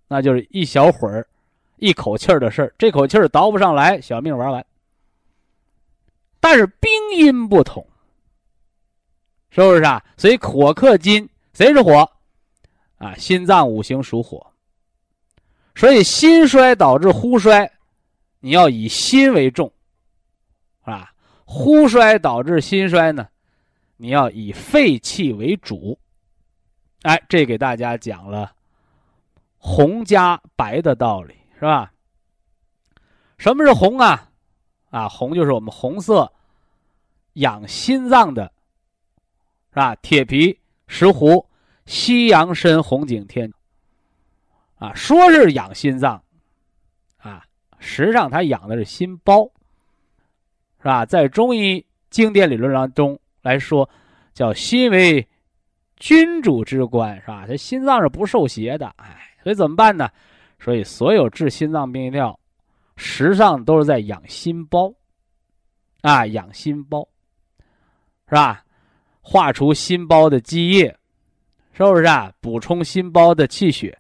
[0.08, 1.28] 那就是一小会儿，
[1.76, 2.74] 一口气儿的事儿。
[2.78, 4.66] 这口气儿倒不上来，小命玩完。
[6.40, 7.86] 但是病因不同，
[9.50, 10.02] 是不是啊？
[10.16, 12.10] 所以火克金，谁是火？
[13.02, 14.46] 啊，心脏五行属火，
[15.74, 17.68] 所以心衰导致呼衰，
[18.40, 19.74] 你要以心为重，
[20.82, 21.12] 啊，
[21.44, 23.28] 呼衰导致心衰呢，
[23.98, 25.98] 你要以肺气为主。
[27.02, 28.54] 哎，这给大家讲了
[29.58, 31.92] 红加白的道理，是吧？
[33.40, 34.30] 什么是红啊？
[34.92, 36.32] 啊，红就是我们红色
[37.34, 38.44] 养心脏的，
[39.72, 39.96] 是吧？
[40.04, 41.44] 铁皮石斛。
[41.92, 43.52] 西洋参、红景天，
[44.76, 46.24] 啊，说是养心脏，
[47.18, 47.44] 啊，
[47.80, 49.44] 实际上它养的是心包，
[50.78, 51.06] 是吧？
[51.06, 53.88] 在中医经典理论当中来说，
[54.34, 55.28] 叫心为
[55.98, 57.46] 君主之官，是吧？
[57.46, 60.10] 这心脏是不受邪的，哎，所以怎么办呢？
[60.60, 62.40] 所以所有治心脏病的药，
[62.96, 64.94] 实际上都是在养心包，
[66.04, 67.06] 啊，养心包，
[68.30, 68.64] 是吧？
[69.20, 70.98] 化除心包的积液。
[71.74, 72.32] 是不是啊？
[72.42, 73.98] 补充心包的气血，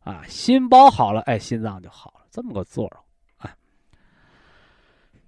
[0.00, 3.04] 啊，心包好了，哎，心脏就好了，这么个作用
[3.38, 3.56] 啊。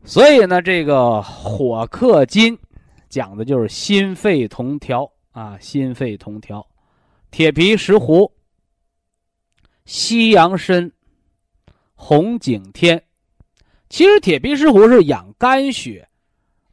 [0.05, 2.57] 所以呢，这个火克金，
[3.09, 6.65] 讲的就是心肺同调啊，心肺同调。
[7.31, 8.31] 铁皮石斛、
[9.87, 10.93] 西洋参、
[11.95, 13.03] 红景天，
[13.89, 16.07] 其实铁皮石斛是养肝血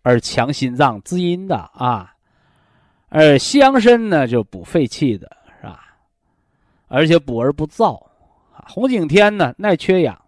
[0.01, 2.13] 而强心脏滋阴的啊。
[3.09, 5.97] 而西洋参呢，就补肺气的，是吧？
[6.87, 7.99] 而且补而不燥。
[8.67, 10.19] 红景天呢，耐缺氧。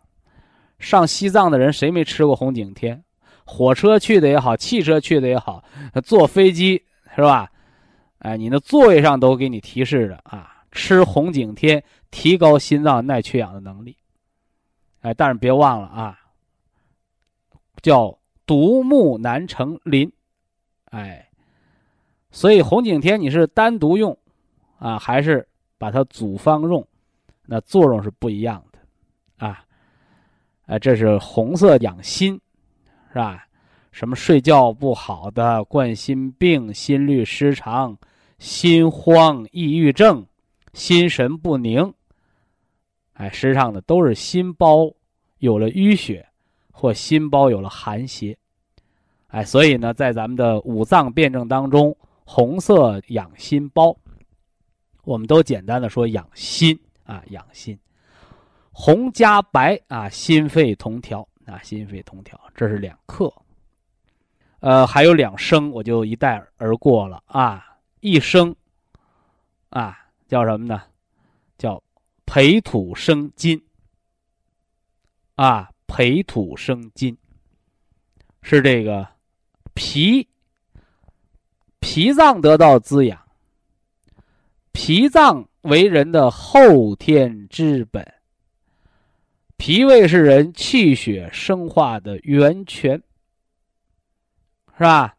[0.79, 3.03] 上西藏的人谁没吃过红景天？
[3.45, 5.63] 火车去的也好，汽车去的也好，
[6.03, 6.84] 坐飞机
[7.15, 7.51] 是吧？
[8.17, 13.95] 哎，你的座位上都给你提示着啊，吃红景天提高心脏耐缺氧的能力。
[15.01, 16.19] 哎，但是别忘了啊，
[17.84, 18.17] 叫
[18.47, 20.11] 独木难成林，
[20.86, 21.27] 哎。
[22.32, 24.17] 所以红景天你是单独用，
[24.79, 25.45] 啊，还是
[25.77, 26.88] 把它组方用，
[27.45, 29.65] 那作用是不一样的，啊，
[30.65, 32.39] 啊，这是红色养心，
[33.09, 33.45] 是吧？
[33.91, 37.97] 什么睡觉不好的、冠心病、心律失常、
[38.39, 40.25] 心慌、抑郁症、
[40.71, 41.93] 心神不宁，
[43.15, 44.89] 哎，实际上呢都是心包
[45.39, 46.25] 有了淤血，
[46.71, 48.38] 或心包有了寒邪，
[49.27, 51.93] 哎，所以呢，在咱们的五脏辩证当中。
[52.34, 53.93] 红色养心包，
[55.03, 57.21] 我们都简单的说养心啊。
[57.32, 57.77] 养心。
[58.71, 63.29] 红加白啊，心肺同调啊，心肺同调，这是两克。
[64.61, 67.77] 呃，还有两升，我就一带而过了啊。
[67.99, 68.55] 一升
[69.71, 70.82] 啊，叫什么呢？
[71.57, 71.84] 叫
[72.25, 73.61] 培土生金
[75.36, 77.17] 啊，培土生金
[78.41, 79.05] 是这个
[79.73, 80.25] 脾
[81.82, 83.19] 脾脏得到滋养，
[84.71, 88.07] 脾脏为人的后天之本。
[89.57, 93.01] 脾胃是人气血生化的源泉，
[94.77, 95.15] 是吧？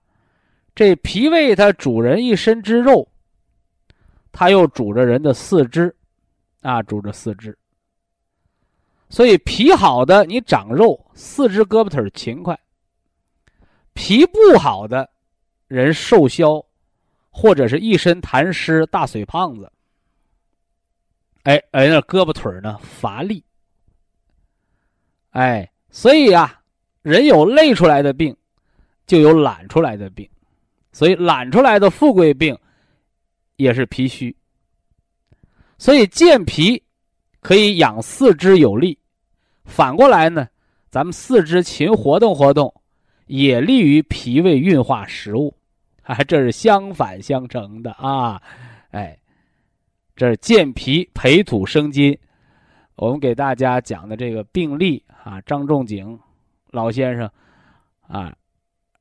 [0.75, 3.07] 这脾胃它主人一身之肉，
[4.33, 5.95] 它又主着人的四肢，
[6.63, 7.57] 啊，主着四肢。
[9.11, 12.57] 所以脾好的，你长肉，四肢胳膊腿勤快；
[13.93, 15.09] 脾不好的，
[15.73, 16.63] 人瘦削，
[17.31, 19.73] 或者是一身痰湿、大水胖子。
[21.45, 23.43] 哎，哎，那胳膊腿呢乏力。
[25.31, 26.61] 哎，所以啊，
[27.01, 28.37] 人有累出来的病，
[29.07, 30.29] 就有懒出来的病，
[30.93, 32.55] 所以懒出来的富贵病，
[33.57, 34.37] 也是脾虚。
[35.79, 36.83] 所以健脾
[37.41, 38.99] 可以养四肢有力，
[39.65, 40.47] 反过来呢，
[40.91, 42.83] 咱们四肢勤活动活动，
[43.25, 45.57] 也利于脾胃运化食物，
[46.03, 48.43] 啊，这是相反相成的啊，
[48.91, 49.19] 哎，
[50.17, 52.19] 这是健脾培土生金。
[52.97, 56.19] 我们给大家讲的这个病例啊，张仲景
[56.71, 57.31] 老先生
[58.07, 58.37] 啊，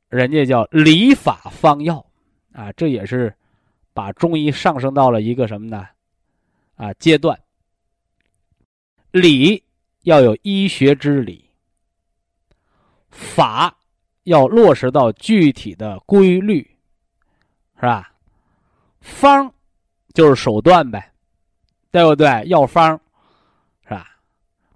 [0.09, 2.05] 人家叫理法方药
[2.53, 3.35] 啊，这也是
[3.93, 5.87] 把中医上升到了一个什么呢？
[6.75, 7.37] 啊，阶段。
[9.11, 9.61] 理
[10.03, 11.49] 要有医学之理，
[13.09, 13.77] 法
[14.23, 16.70] 要落实到具体的规律，
[17.81, 18.13] 是吧？
[19.01, 19.51] 方
[20.13, 21.11] 就是手段呗，
[21.89, 22.47] 对不对？
[22.47, 22.91] 药方
[23.83, 24.07] 是吧。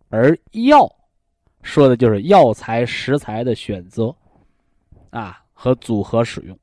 [0.10, 0.92] 而药，
[1.62, 4.16] 说的就是药材食材的选择，
[5.12, 6.58] 啊和组合使用。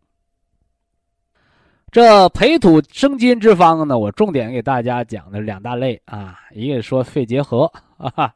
[1.92, 8.34] 这培土生金之方呢，我重点给大家讲的两大类啊，一个说肺结核啊，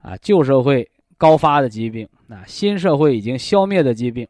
[0.00, 4.26] 啊旧社会高发的疾病，啊新社会已经消灭的疾病，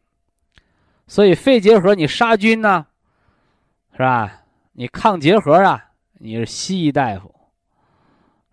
[1.06, 2.84] 所以肺结核你杀菌呢，
[3.92, 4.42] 是吧？
[4.72, 5.84] 你抗结核啊，
[6.14, 7.34] 你是西医大夫。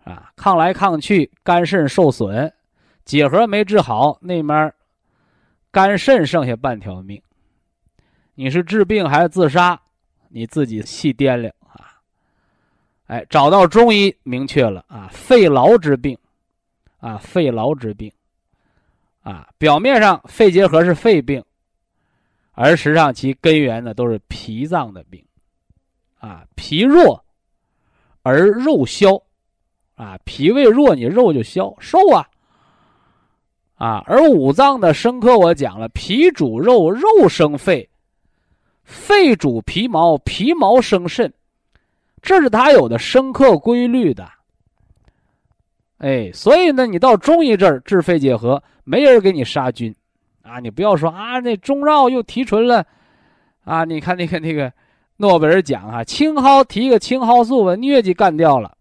[0.04, 2.50] 啊，抗来抗去，肝肾受损，
[3.04, 4.72] 结核没治好，那面
[5.70, 7.22] 肝肾剩下半条命。
[8.34, 9.80] 你是治病还是自杀？
[10.28, 12.00] 你自己细掂量啊！
[13.06, 16.16] 哎，找到中医明确了啊，肺痨之病，
[17.00, 18.12] 啊，肺痨之病，
[19.22, 21.44] 啊，表面上肺结核是肺病，
[22.52, 25.24] 而实际上其根源呢都是脾脏的病，
[26.18, 27.24] 啊，脾弱
[28.22, 29.20] 而肉消。
[29.94, 32.24] 啊，脾胃弱，你肉就消瘦啊。
[33.74, 37.88] 啊，而五脏的生科我讲了，脾主肉，肉生肺；
[38.84, 41.34] 肺主皮毛，皮毛生肾，
[42.22, 44.28] 这是它有的生克规律的。
[45.98, 49.92] 哎，所以呢，你到中医这儿治肺结核，没人给你杀菌，
[50.42, 52.86] 啊，你不要说啊，那中药又提纯了，
[53.64, 54.72] 啊，你看那个那个
[55.18, 58.76] 诺贝尔奖啊，青蒿提个青蒿素把疟疾干掉了。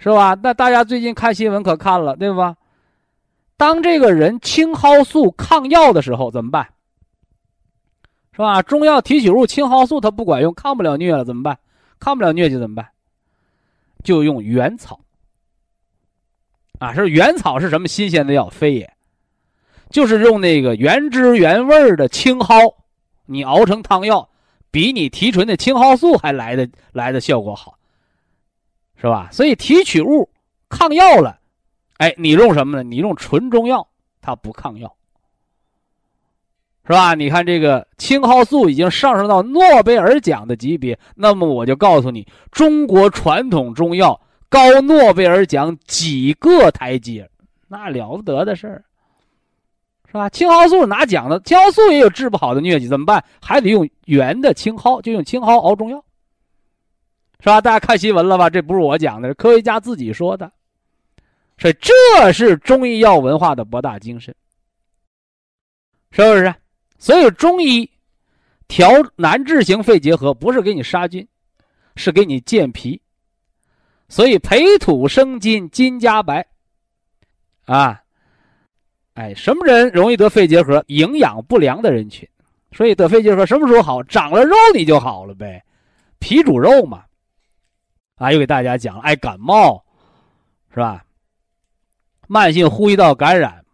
[0.00, 0.38] 是吧？
[0.40, 2.56] 那大家最近看新闻可看了，对吧？
[3.56, 6.68] 当这个人青蒿素抗药的时候怎么办？
[8.30, 8.62] 是吧？
[8.62, 11.58] 中药提取物青蒿素它不管用，抗不了疟了怎么办？
[11.98, 12.86] 抗不了疟疾怎么办？
[14.04, 15.00] 就用原草。
[16.78, 18.48] 啊，是原草是什么新鲜的药？
[18.48, 18.92] 非也，
[19.90, 22.76] 就是用那个原汁原味的青蒿，
[23.26, 24.28] 你熬成汤药，
[24.70, 27.74] 比你提纯的青蒿素还来的来的效果好。
[29.00, 29.28] 是吧？
[29.30, 30.28] 所以提取物
[30.68, 31.38] 抗药了，
[31.98, 32.82] 哎，你用什么呢？
[32.82, 33.86] 你用纯中药，
[34.20, 34.92] 它不抗药，
[36.84, 37.14] 是吧？
[37.14, 47.30] 你看这个青蒿素已经上升到诺贝尔奖的级别，那么我就告诉你，中国传统中药高诺贝尔奖几个台阶，
[47.68, 48.84] 那了不得的事儿，
[50.08, 50.28] 是吧？
[50.30, 53.22] 青蒿素拿奖的，青蒿素也有治不好的疟疾，怎么办？
[53.40, 56.02] 还得用原的青蒿，就用青蒿熬中药。
[57.40, 57.60] 是吧？
[57.60, 58.50] 大家看新闻了吧？
[58.50, 60.50] 这不是我讲的，是科学家自己说的。
[61.58, 64.34] 所以这是中医药文化的博大精深，
[66.10, 66.54] 是不是？
[66.98, 67.88] 所以中医
[68.66, 71.26] 调难治型肺结核，不是给你杀菌，
[71.96, 73.00] 是给你健脾。
[74.08, 76.46] 所以培土生金，金加白。
[77.66, 78.02] 啊，
[79.18, 80.84] 哎，什么人容易得肺结核？
[80.86, 82.28] 营养不良的人群。
[82.70, 84.00] 所以得肺结核什么时候好？
[84.04, 85.60] 长了肉你就好了呗，
[86.20, 87.02] 脾主肉嘛。
[88.14, 89.84] 啊，又给大家讲了，哎，感冒
[90.72, 91.04] 是吧？
[92.28, 93.64] 慢性呼吸道感染，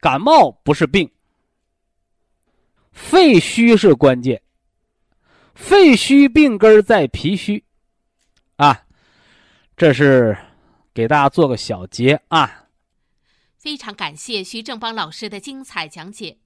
[0.00, 1.10] 感冒不是病，
[2.92, 4.42] 肺虚是关键。
[5.54, 7.64] 肺虚病根在脾虚，
[8.56, 8.82] 啊，
[9.78, 10.36] 这是
[10.92, 12.67] 给大家做个小结啊。
[13.58, 16.36] 非常感谢徐正邦老师的精彩讲解。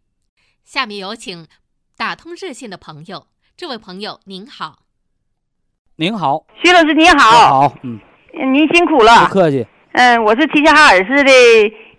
[0.64, 1.46] 下面有请
[1.94, 4.78] 打通热线的朋友，这位朋友您好。
[5.96, 8.00] 您好，徐老师您好，好，嗯，
[8.54, 9.66] 您辛苦了，不客气。
[9.92, 11.30] 嗯，我是齐齐哈尔市的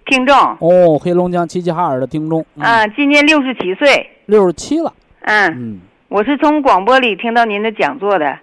[0.07, 4.91] 听众，哦，黑龙江齐齐哈尔的听众，啊，今年六十七岁，六十七了，
[5.21, 8.39] 嗯，嗯，我是从广播里听到您的讲座的，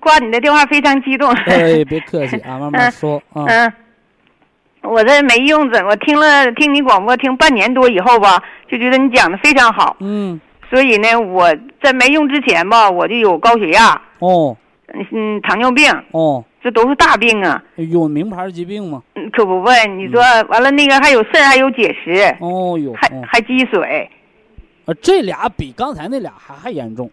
[0.00, 3.72] 挂你的电话非常激动，哎，别客气啊，慢慢说 啊，嗯，
[4.88, 14.56] 我这没用着，我听了听你广播听半年多以后吧，就觉得你讲的非常好，嗯，所以呢，我在没用之前吧，我就有高血压，哦，
[15.12, 19.02] 嗯，糖尿病，哦，这都是大病啊，有名牌疾病吗？
[19.14, 23.22] 嗯可不呗，你说完了那个还有肾还有结石，哦哟，还哦。
[23.26, 24.10] 还积水，
[24.86, 27.10] 呃，这俩比刚才那俩还还严重。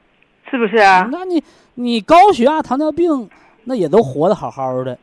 [0.50, 1.10] 是不是啊？
[1.12, 1.44] 那你
[1.74, 3.28] 你高血压、糖尿病，
[3.64, 4.96] 那也都活得好好的，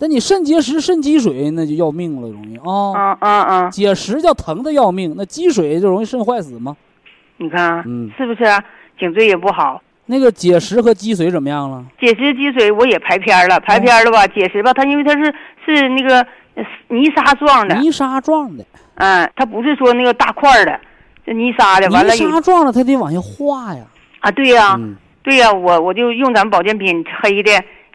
[0.00, 2.98] 但你肾结石、肾积水，那就要命了，容易啊。
[2.98, 6.74] 啊啊啊，结石叫疼的要命，那积水就容易肾坏死吗？
[7.36, 8.64] 你看，嗯是不是啊？
[8.98, 11.84] 颈椎也不好，那个结石和积水怎么样了？
[12.00, 14.26] 结石积水我也排片了，排片了吧？
[14.26, 15.34] 结石吧，它因为它是
[15.66, 16.20] 是那个
[16.54, 18.64] 呃泥沙状的，泥沙状的，
[18.96, 20.80] 嗯，它不是说那个大块儿的，
[21.26, 21.88] 这泥沙的。
[21.90, 23.84] 完了泥沙状的，它得往下化呀。
[24.20, 27.50] 啊，对呀、嗯，对呀、我我就用咱们保健品黑的，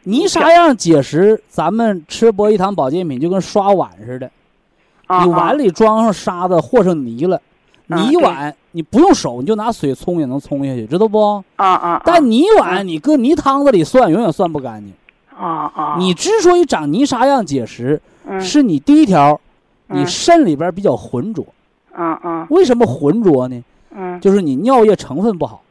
[0.06, 4.32] 泥沙样结石，咱们吃博一堂保健品就跟刷碗似的，
[5.08, 7.42] 啊你碗里装上沙子和上泥了，
[7.90, 11.44] 啊泥碗你不用手，你就拿水冲也能冲下去，知道不？
[11.56, 14.94] 啊啊啊，但泥碗你搁泥汤子里涮，永远涮不干净。
[15.38, 19.40] 啊啊，你之所以长泥沙样结石，嗯是你第一条，
[19.88, 21.46] 你嗯肾里边比较浑浊。
[21.98, 23.64] 嗯嗯为什么浑浊呢？
[23.98, 25.62] 嗯就是你尿液成分不好。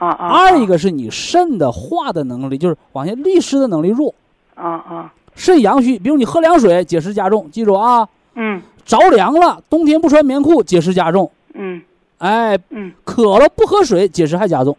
[0.00, 4.14] 啊啊，二一个是你肾的化的能力，就是往下利湿的能力弱。
[4.54, 8.08] 啊啊肾阳虚，比如你喝凉水，解湿加重，记住啊。
[8.34, 11.30] 嗯着凉了，冬天不穿棉裤，解湿加重。
[11.54, 11.80] 嗯
[12.18, 14.76] 哎，嗯渴了不喝水，解湿还加重。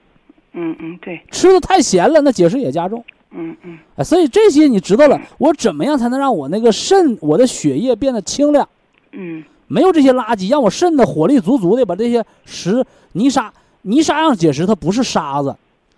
[0.53, 3.03] 嗯嗯对，吃的太咸了，那解湿也加重。
[3.32, 8.67] 嗯嗯哎，所以这些你知道了，我怎么样才能让我那个肾，我的血液变得清亮？
[9.11, 13.51] 嗯没有这些垃圾，让我肾的火力足足的把这些石泥沙
[13.84, 15.55] 泥沙样结石，它不是沙子，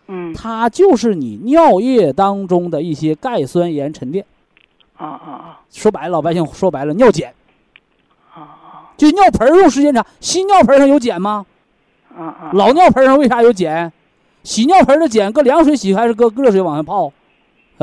[0.08, 4.26] 嗯它就是你尿液当中的一些钙酸盐沉淀。
[4.96, 7.34] 啊啊啊说白了，老百姓说白了，尿碱，
[8.34, 11.46] 啊就尿盆用时间长，新尿盆上有碱吗？
[12.16, 13.92] 啊啊，老尿盆上为啥有碱？
[14.44, 17.12] 洗尿盆的碱搁凉水洗还是搁热水往下泡？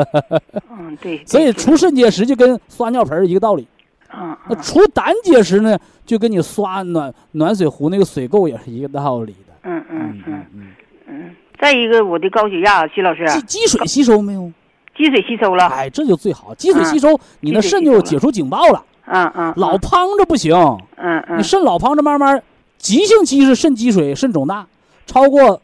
[0.70, 3.66] 嗯对，所以除肾结石就跟刷尿盆一个道理。
[4.09, 9.49] 啊那除胆结石呢，就跟你刷暖暖水壶那个水垢也是一个道理的。
[9.62, 10.66] 嗯嗯嗯嗯，
[11.08, 14.50] 嗯，再一个我的高血压，徐老师，积积水吸收没有？
[14.96, 16.54] 积水吸收了，哎，这就最好。
[16.54, 18.84] 积水吸收，你那肾就解除警报了。
[19.06, 20.54] 嗯嗯，老胖着不行，
[20.96, 22.42] 嗯嗯你肾老胖着，慢慢
[22.78, 24.66] 急性期是肾积水、肾肿大，
[25.06, 25.61] 超过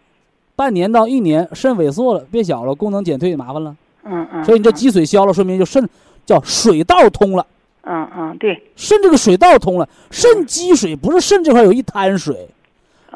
[0.54, 3.76] 半年到一年，肾萎缩了，变小了，功能减退，麻烦了。
[4.04, 5.86] 嗯嗯，所以你这积水消了，说明就肾
[6.24, 7.46] 叫水道通了，
[7.82, 9.88] 嗯嗯对，肾这个水道通了。
[10.10, 12.55] 肾积水不是肾这块有一滩水，啊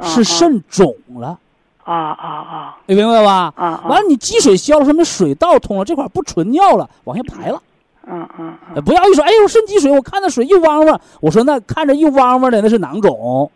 [0.02, 1.38] 是肾肿了，
[1.84, 3.52] 啊啊啊你明白吧？
[3.56, 7.62] 啊啊，完了，你积水消了，说明水道通了，这块不纯尿了，往下排了。
[8.06, 13.50] 嗯嗯嗯不要一说，哎呦，肾积水，我看那水一汪汪，我说那看着一汪汪的那是囊肿，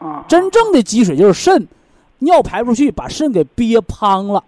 [0.00, 1.66] 嗯，真正的积水就是肾
[2.20, 4.42] 尿排不出去，把肾给憋胖了。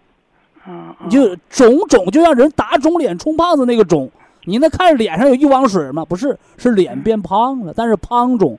[0.66, 4.10] 嗯你就肿肿就让人打肿脸充胖子那个肿，
[4.44, 6.04] 你那看着脸上有一汪水吗？
[6.04, 8.58] 不是，是脸变胖了，但是胖肿。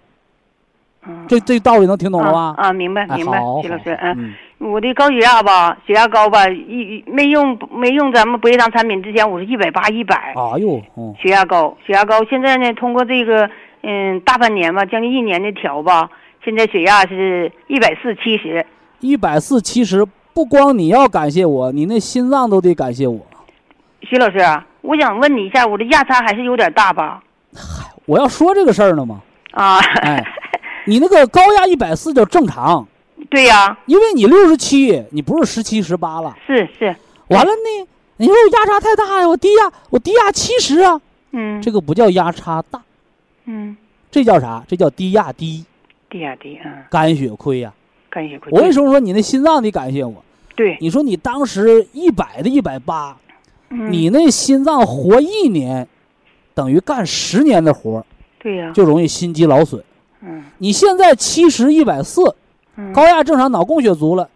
[1.08, 2.54] 嗯这这道理能听懂了吧？
[2.58, 6.54] 啊，明白哎明白好，徐老师，嗯，我的高血压吧，血压高吧，一
[6.97, 12.24] 一没用没用咱们博医堂产品之前，我是一百八一百，哎呦，嗯，血压高，血压高。
[12.26, 13.49] 现在呢，通过这个
[13.82, 16.10] 嗯大半年吧，将近一年的调吧，
[16.45, 18.66] 现在血压是一百四七十。
[18.99, 23.20] 一百四七十，不光你要感谢我，你那心脏都得感谢我。
[24.02, 27.24] 徐老师啊，我想问你一下，我的压差还是有点大吧？
[28.06, 29.22] 我要说这个事儿呢吗，
[29.54, 30.24] 啊，哎，
[30.86, 32.88] 你那个高压一百四叫正常，
[33.29, 36.36] 对呀、因为你六十七，你不是十七十八了。
[36.45, 36.95] 是是，
[37.27, 40.99] 完了呢，你说我压差太大呀，我低压我低压七十啊，
[41.32, 42.82] 嗯，这个不叫压差大，
[43.45, 43.77] 嗯，
[44.09, 44.63] 这叫啥？
[44.67, 45.63] 这叫低压低，
[46.09, 47.71] 低压低，啊，肝血亏呀、
[48.09, 48.51] 肝血亏。
[48.51, 50.23] 我为什么说你那心脏得感谢我？
[50.55, 53.15] 对，你说你当时一百的一百八，
[53.69, 53.91] 嗯。
[53.91, 55.88] 你那心脏活一年，
[56.53, 58.05] 等于干十年的活，
[58.39, 59.82] 对呀，就容易心肌劳损。
[60.22, 60.43] 嗯。
[60.57, 62.36] 你现在七十一百四，
[62.76, 62.91] 嗯。
[62.93, 64.28] 高压正常，脑供血足了，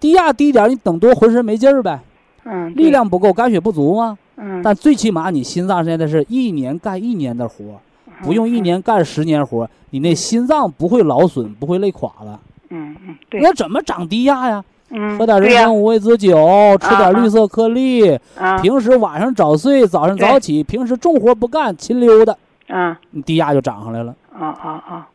[0.00, 2.00] 低压低点，你等多浑身没劲儿呗，
[2.44, 4.16] 嗯，力量不够，肝血不足吗？
[4.36, 7.78] 嗯，但最起码你心脏现在是一年干一年的活儿，
[8.22, 12.38] 不用一年干十年活儿，你那心脏不会劳损，不会累垮了。
[12.70, 14.64] 嗯嗯对，那怎么长低压呀？
[14.90, 16.34] 嗯喝点人参五味子酒，
[16.80, 18.58] 吃点绿色颗粒，啊。
[18.62, 22.34] 平时晚上早睡，早上早起，平时重活不干，勤溜达，
[22.68, 22.98] 啊。
[23.10, 24.14] 你低压就涨上来了。
[24.32, 25.08] 啊啊啊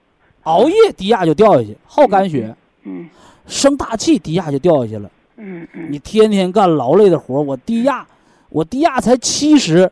[0.43, 3.09] 熬夜低压就掉下去，耗肝血，嗯
[3.47, 5.09] 生大气低压就掉下去了。
[5.37, 8.05] 嗯嗯你天天干劳累的活儿，我低压，
[8.49, 9.91] 我低压才七十，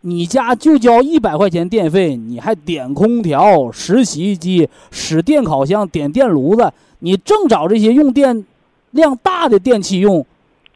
[0.00, 8.44] 你家就交一百块钱电费，你还点空调、使洗衣机、使电烤箱、点电炉子，你正找这些用电
[8.92, 10.24] 量大的电器用，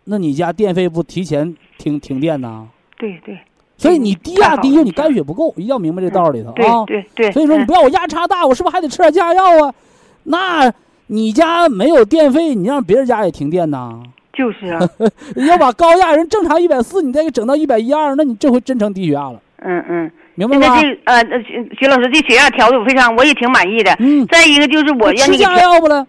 [0.05, 2.67] 那你家电费不提前停停电呐？
[2.99, 3.39] 对对
[3.77, 6.85] 所以你低压低，你肝血不够，一定要明白这道理头对啊。
[6.87, 9.75] 对对，所以说你嗯不要我压差大，我是不是还得吃点降压药啊？
[10.25, 10.73] 那
[11.09, 14.01] 你家没有电费，你让别人家也停电呐？
[14.33, 14.81] 就是啊，
[15.37, 20.11] 你要把高压人正常一百四，你再给整到一百一二，那你这回真成低血压了，嗯嗯。
[20.37, 20.67] 明白吗？
[20.67, 23.95] 现在这呃呃徐徐老师这血压调的我非常，我也挺满意的。
[24.01, 26.05] 嗯，再一个就是我让吃降压药不了？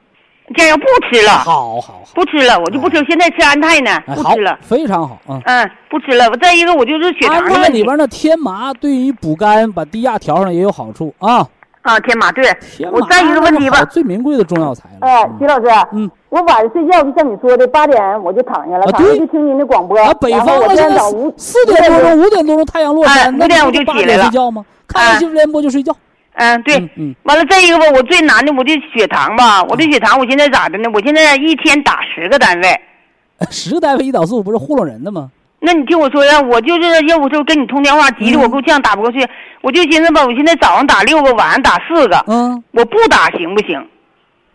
[0.54, 5.42] 降药不吃了，好好好，不吃了，我就不吃，现在吃安泰呢，不吃了，，非常好啊。
[5.46, 6.30] 嗯，不吃了。
[6.30, 11.48] 我再一个我就是血糖安的问题泰里边的天麻对于补肝、把低压调上来也有好处啊。
[11.82, 12.46] 啊，天麻对。
[12.62, 15.08] 天麻我再一个问题吧最名贵的中药材了。
[15.08, 20.00] 哎，徐老师，嗯，我晚上睡觉就像你说的，八点我就躺下了，啊对躺下就听您的广播。
[20.00, 24.64] 啊，北然后我方了现在四四点多钟、五点多钟太阳落哎山，那五点我就起来了点睡觉吗？
[24.88, 25.96] 看新闻联播就睡觉。
[26.36, 26.78] 嗯，对。
[26.78, 30.90] 嗯嗯，完了，再一个吧，我最难的我这血糖吧，我这血糖我现在咋的呢？
[30.94, 32.80] 我现在一天打十个单位。
[33.52, 35.30] 十个单位胰岛素不是糊弄人的吗？
[35.60, 39.28] 那你听我说呀，我就是要不就跟你通电话，急的嗯我够呛打不过去，
[39.62, 43.84] 我就寻思吧，我现在早上打六个，晚上打四个，嗯，我不打行不行？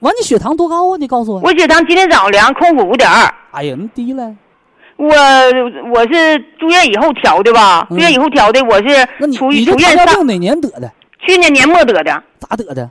[0.01, 0.97] 完你血糖多高啊？
[0.99, 1.41] 你告诉我。
[1.41, 4.35] 我血糖今天早上量空腹五点二，哎呀，那低了。
[4.97, 5.09] 我
[5.93, 7.87] 我是住院以后调的吧？
[7.91, 10.91] 嗯住院以后调的，我是那你出你这出院上糖尿病哪年得的？
[11.27, 12.91] 去年年末得的，咋得的？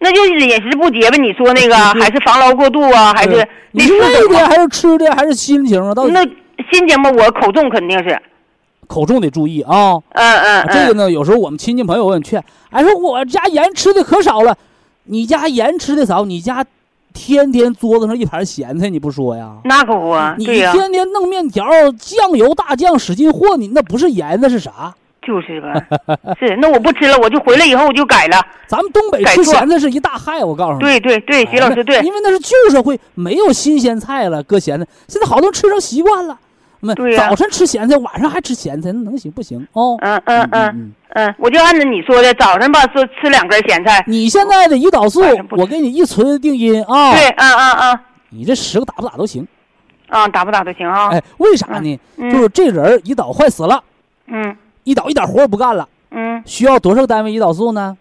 [0.00, 1.18] 那就是饮食不节呗。
[1.18, 4.40] 你说那个 还是防劳过度啊，还是那你是四种啊？
[4.42, 5.92] 累的还是吃的还是心情啊？
[5.94, 6.22] 到底那
[6.70, 8.20] 心情吧我口重肯定是，
[8.86, 9.94] 口重得注意啊。
[10.12, 14.56] 嗯嗯嗯，这个呢，有时候我们亲戚朋友问劝，哎，说我家盐吃的可少了，
[15.04, 16.64] 你家盐吃的少，你家
[17.12, 19.56] 天天桌子上一盘咸菜，你不说呀？
[19.64, 21.66] 那可不啊，你天天弄面条、
[21.98, 24.94] 酱油大酱使劲和，你那不是盐，那是啥？
[25.28, 25.74] 就是吧，
[26.40, 28.40] 是那我不吃了，我就回来以后我就改了。
[28.66, 30.78] 咱们东北吃咸菜是一大害，我告诉你。
[30.78, 34.86] 对对对，哎徐老师对那，因为那是旧社会，没有新鲜菜了，搁咸菜。
[35.06, 36.38] 现在好多人吃成习惯了，
[36.80, 39.68] 那对早晨吃咸菜，晚上还吃咸菜，那能行不行？
[39.74, 40.92] 哦，嗯嗯嗯嗯。
[41.10, 45.20] 嗯，我就按照你说的，早上吧说吃两根咸菜，你现在的胰岛素
[45.50, 47.12] 我给你一锤定音啊！
[47.12, 47.98] 对，嗯嗯嗯
[48.30, 49.46] 你这十个打不打都行。
[50.10, 51.08] 嗯，打不打都行啊。
[51.10, 52.00] 哎，为啥呢？
[52.16, 53.82] 嗯就是这人胰岛坏死了，
[54.26, 54.56] 嗯
[54.88, 57.96] 胰岛一点活也不干了，嗯需要多少个单位胰岛素呢？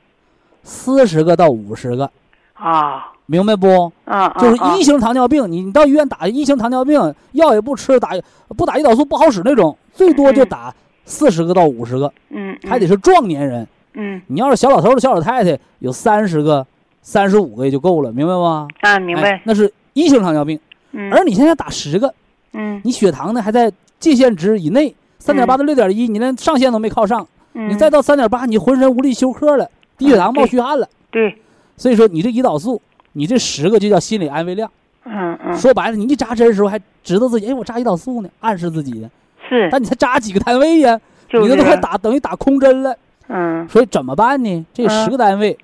[0.63, 2.09] 四十个到五十个，
[2.53, 3.91] 啊明白不？
[4.05, 8.11] 啊，就是嗯一型糖尿病，你你到医院打一型糖尿病药也不吃，打
[8.55, 10.73] 不打胰岛素不好使那种，最多就嗯打
[11.03, 13.67] 四十个到五十个，嗯，嗯还得是壮年人。
[13.99, 16.65] 嗯你要是小老头儿、小老太太，有三十个、
[17.01, 18.67] 三十五个也就够了，明白吗？
[18.81, 19.41] 啊，明哎白。
[19.43, 20.57] 那是一型糖尿病，
[20.91, 22.13] 嗯，而你现在打十个，
[22.53, 30.87] 嗯你血糖呢还在界限值以内，三点八到六点一，你连上限都没靠上，嗯，你再到三点八，你浑身无力休克了，低血糖冒虚汗了。
[31.11, 31.37] 对，
[31.75, 32.81] 所以说你这胰岛素，
[33.13, 34.71] 你这十个就叫心理安慰量。
[35.05, 39.09] 嗯嗯说白了，你一扎针的时候还知道自己，哎，我扎胰岛素呢，暗示自己呢。
[39.47, 40.99] 是，但你才扎几个单位呀？
[41.29, 42.95] 就是你这都快打等于打空针了。
[43.27, 44.65] 嗯，所以怎么办呢？
[44.73, 45.57] 这嗯十个单位，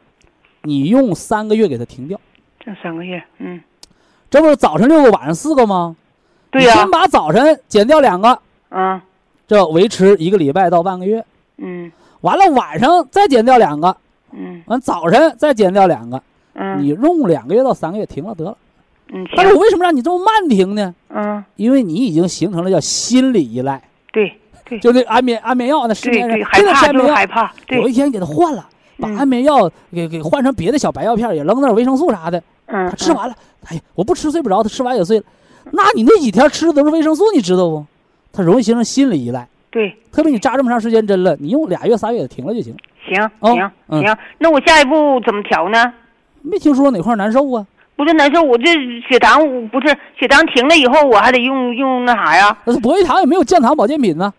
[0.63, 2.19] 你用三个月给它停掉。
[2.59, 3.61] 这三个月，嗯，
[4.29, 5.95] 这不是早晨六个，晚上四个吗？
[6.49, 8.39] 对呀你先，把早晨减掉两个，
[8.69, 9.01] 嗯
[9.53, 11.23] 这维持一个礼拜到半个月。
[11.57, 11.91] 嗯
[12.21, 13.95] 完了晚上再减掉两个，
[14.31, 16.19] 嗯完早晨再减掉两个，
[16.55, 18.57] 嗯，你用两个月到三个月停了得了。
[19.09, 20.95] 嗯但是，我为什么让你这么慢停呢？
[21.09, 23.79] 嗯，因为你已经形成了叫心理依赖，
[24.11, 24.33] 对
[24.65, 27.01] 对就那安眠安眠药那失眠人，真的害怕是安眠药。
[27.03, 32.41] 就是害怕，对，有一天给他换了，把嗯安眠药给给换成别的小白药片，也扔那儿维生素啥的。
[32.65, 33.35] 嗯，他吃完了，
[33.67, 35.25] 哎呀，我不吃睡不着，他吃完也睡了。
[35.71, 37.85] 那你那几天吃的都是维生素，你知道不？
[38.35, 42.75] 他容易形成心理依赖，对，特别你扎这么长时间针了，你用俩月仨月停了就行。
[43.07, 45.93] 行哦行嗯行，那我下一步怎么调呢？
[46.41, 47.63] 没听说哪块难受啊？
[47.95, 48.73] 不是难受，我这
[49.07, 52.57] 血糖不是血糖停了以后，我还得用用那啥呀？
[52.65, 54.33] 那博益堂也没有降糖保健品呢。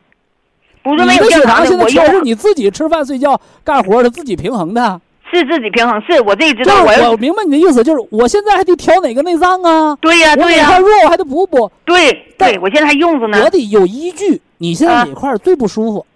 [0.82, 5.00] 不是没有你的血降糖的，糖现在全是你自己吃饭睡觉干活的自己平衡的。
[5.34, 9.96] 是自己平衡，是我自己知道，我我明白你的意思，就是我现在还得调哪个内脏啊？
[10.00, 14.40] 对呀、我对呀、哪块弱我还得补补，对对，我现在还用着呢我，得有依据。
[14.58, 16.06] 你现在啊哪块最不舒服？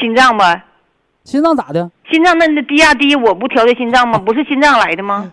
[0.00, 0.64] 心脏吧，
[1.24, 1.90] 心脏咋的？
[2.10, 4.18] 心脏那那低压低，我不调的心脏吗？
[4.18, 5.32] 不是心脏来的吗？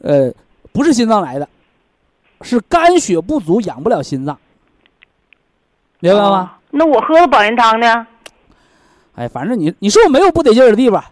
[0.00, 0.32] 呃，
[0.72, 1.48] 不是心脏来的，
[2.42, 4.38] 是肝血不足养不了心脏，
[6.00, 6.28] 明白吗？
[6.28, 8.06] 哦那我喝了保元汤呢？
[9.14, 11.02] 哎，反正你你是不是没有不得劲儿的地方？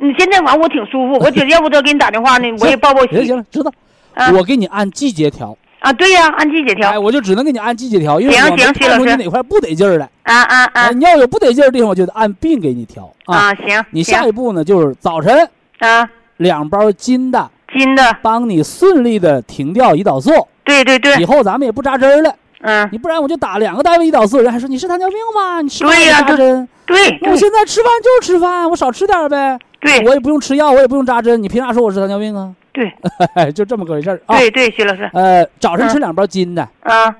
[0.00, 3.10] 你现在反正我挺舒服， 我觉得要不得给你打电话呢，我也报报喜。
[3.16, 3.70] 行行了，知道。
[4.14, 7.00] 啊我给你按季节调，啊，对呀、按季节调哎，调。
[7.00, 10.08] 我就只能给你按季节调，因为行我没行徐看出你哪块不得劲儿了。
[10.24, 13.36] 啊啊啊哎，你要有不得劲儿的地方，我就得按病给你调啊。
[13.50, 13.54] 啊！
[13.54, 15.48] 行，你下一步呢，就是早晨
[15.78, 20.30] 啊，两包金的，金的，帮你顺利的停掉胰岛素。
[20.64, 25.60] 对对对以，后咱们也不扎针了，嗯，你不然我就打两个单位胰岛素，人还说你是糖尿病吗？
[25.62, 26.68] 你吃饭扎针。
[26.86, 30.04] 对对那我现在吃饭就是吃饭，我少吃点呗，对。
[30.04, 32.52] 我也不用吃药，我也不用扎针，你凭啥说我是糖尿病啊？
[32.72, 32.92] 对。
[33.52, 34.36] 就这么个回事儿啊。
[34.36, 36.00] 对对，徐老师，呃，早晨吃嗯。
[36.00, 37.14] 两包金的，啊。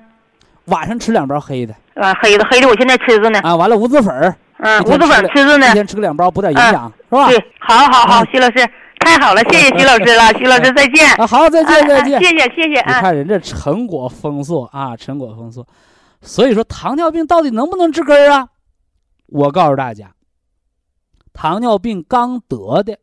[0.66, 1.74] 晚上吃两包黑的。
[1.94, 3.54] 啊，黑的黑的，我现在吃着呢，啊。
[3.56, 5.68] 完了无籽粉儿，嗯，一天胡子粉吃吃着呢。
[5.68, 7.28] 一，天吃个两包，补点营养，是吧？
[7.28, 8.26] 对，好好好，嗯。
[8.32, 8.66] 徐老师，
[9.00, 12.20] 太好了，谢谢徐老师了， 徐老师再见，啊，好，再见再见。
[12.20, 15.66] 谢谢谢谢你啊，看人这成果丰硕啊，成果丰硕。
[16.22, 18.48] 所以说，糖尿病到底能不能治根儿啊？
[19.26, 20.14] 我告诉大家，
[21.32, 22.98] 糖尿病刚得的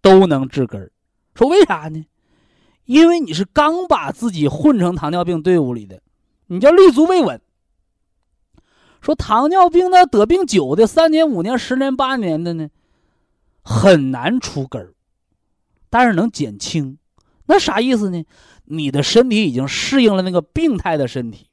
[0.00, 0.92] 都能治根儿。
[1.34, 2.06] 说为啥呢？
[2.84, 6.00] 因为你是刚把自己混成糖尿病队伍里的，
[6.48, 7.40] 你叫立足未稳。
[9.00, 12.68] 说糖尿病呢，得病久的，三年、五年、十年、八年的呢，
[13.62, 14.93] 很难出根儿，
[15.94, 16.98] 但是能减轻。
[17.46, 18.24] 那啥意思呢？
[18.64, 21.46] 你的身体已经适应了那个病态的身体，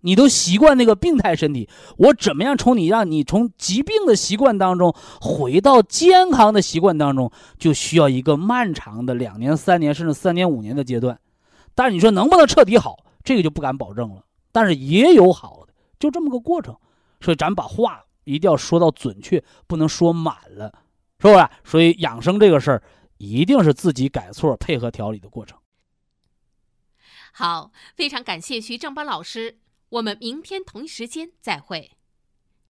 [0.00, 1.68] 你都习惯那个病态身体。
[1.96, 11.16] 我怎么样从你让你从疾病的习惯当中回到健康的习惯当中，就需要一个漫长的两年、三年甚至三年、五年的阶段。
[11.76, 14.24] 但是你说能不能彻底好，这个就不敢保证了。
[14.50, 16.74] 但是也有好的，就这么个过程。
[17.20, 20.72] 所以咱把话一定要说到准确，不能说满了，
[21.20, 21.48] 是不是？
[21.62, 22.82] 所以养生这个事儿，
[23.20, 25.58] 一定是自己改错、配合调理的过程。
[27.32, 29.58] 好，非常感谢徐正邦老师，
[29.90, 31.98] 我们明天同一时间再会。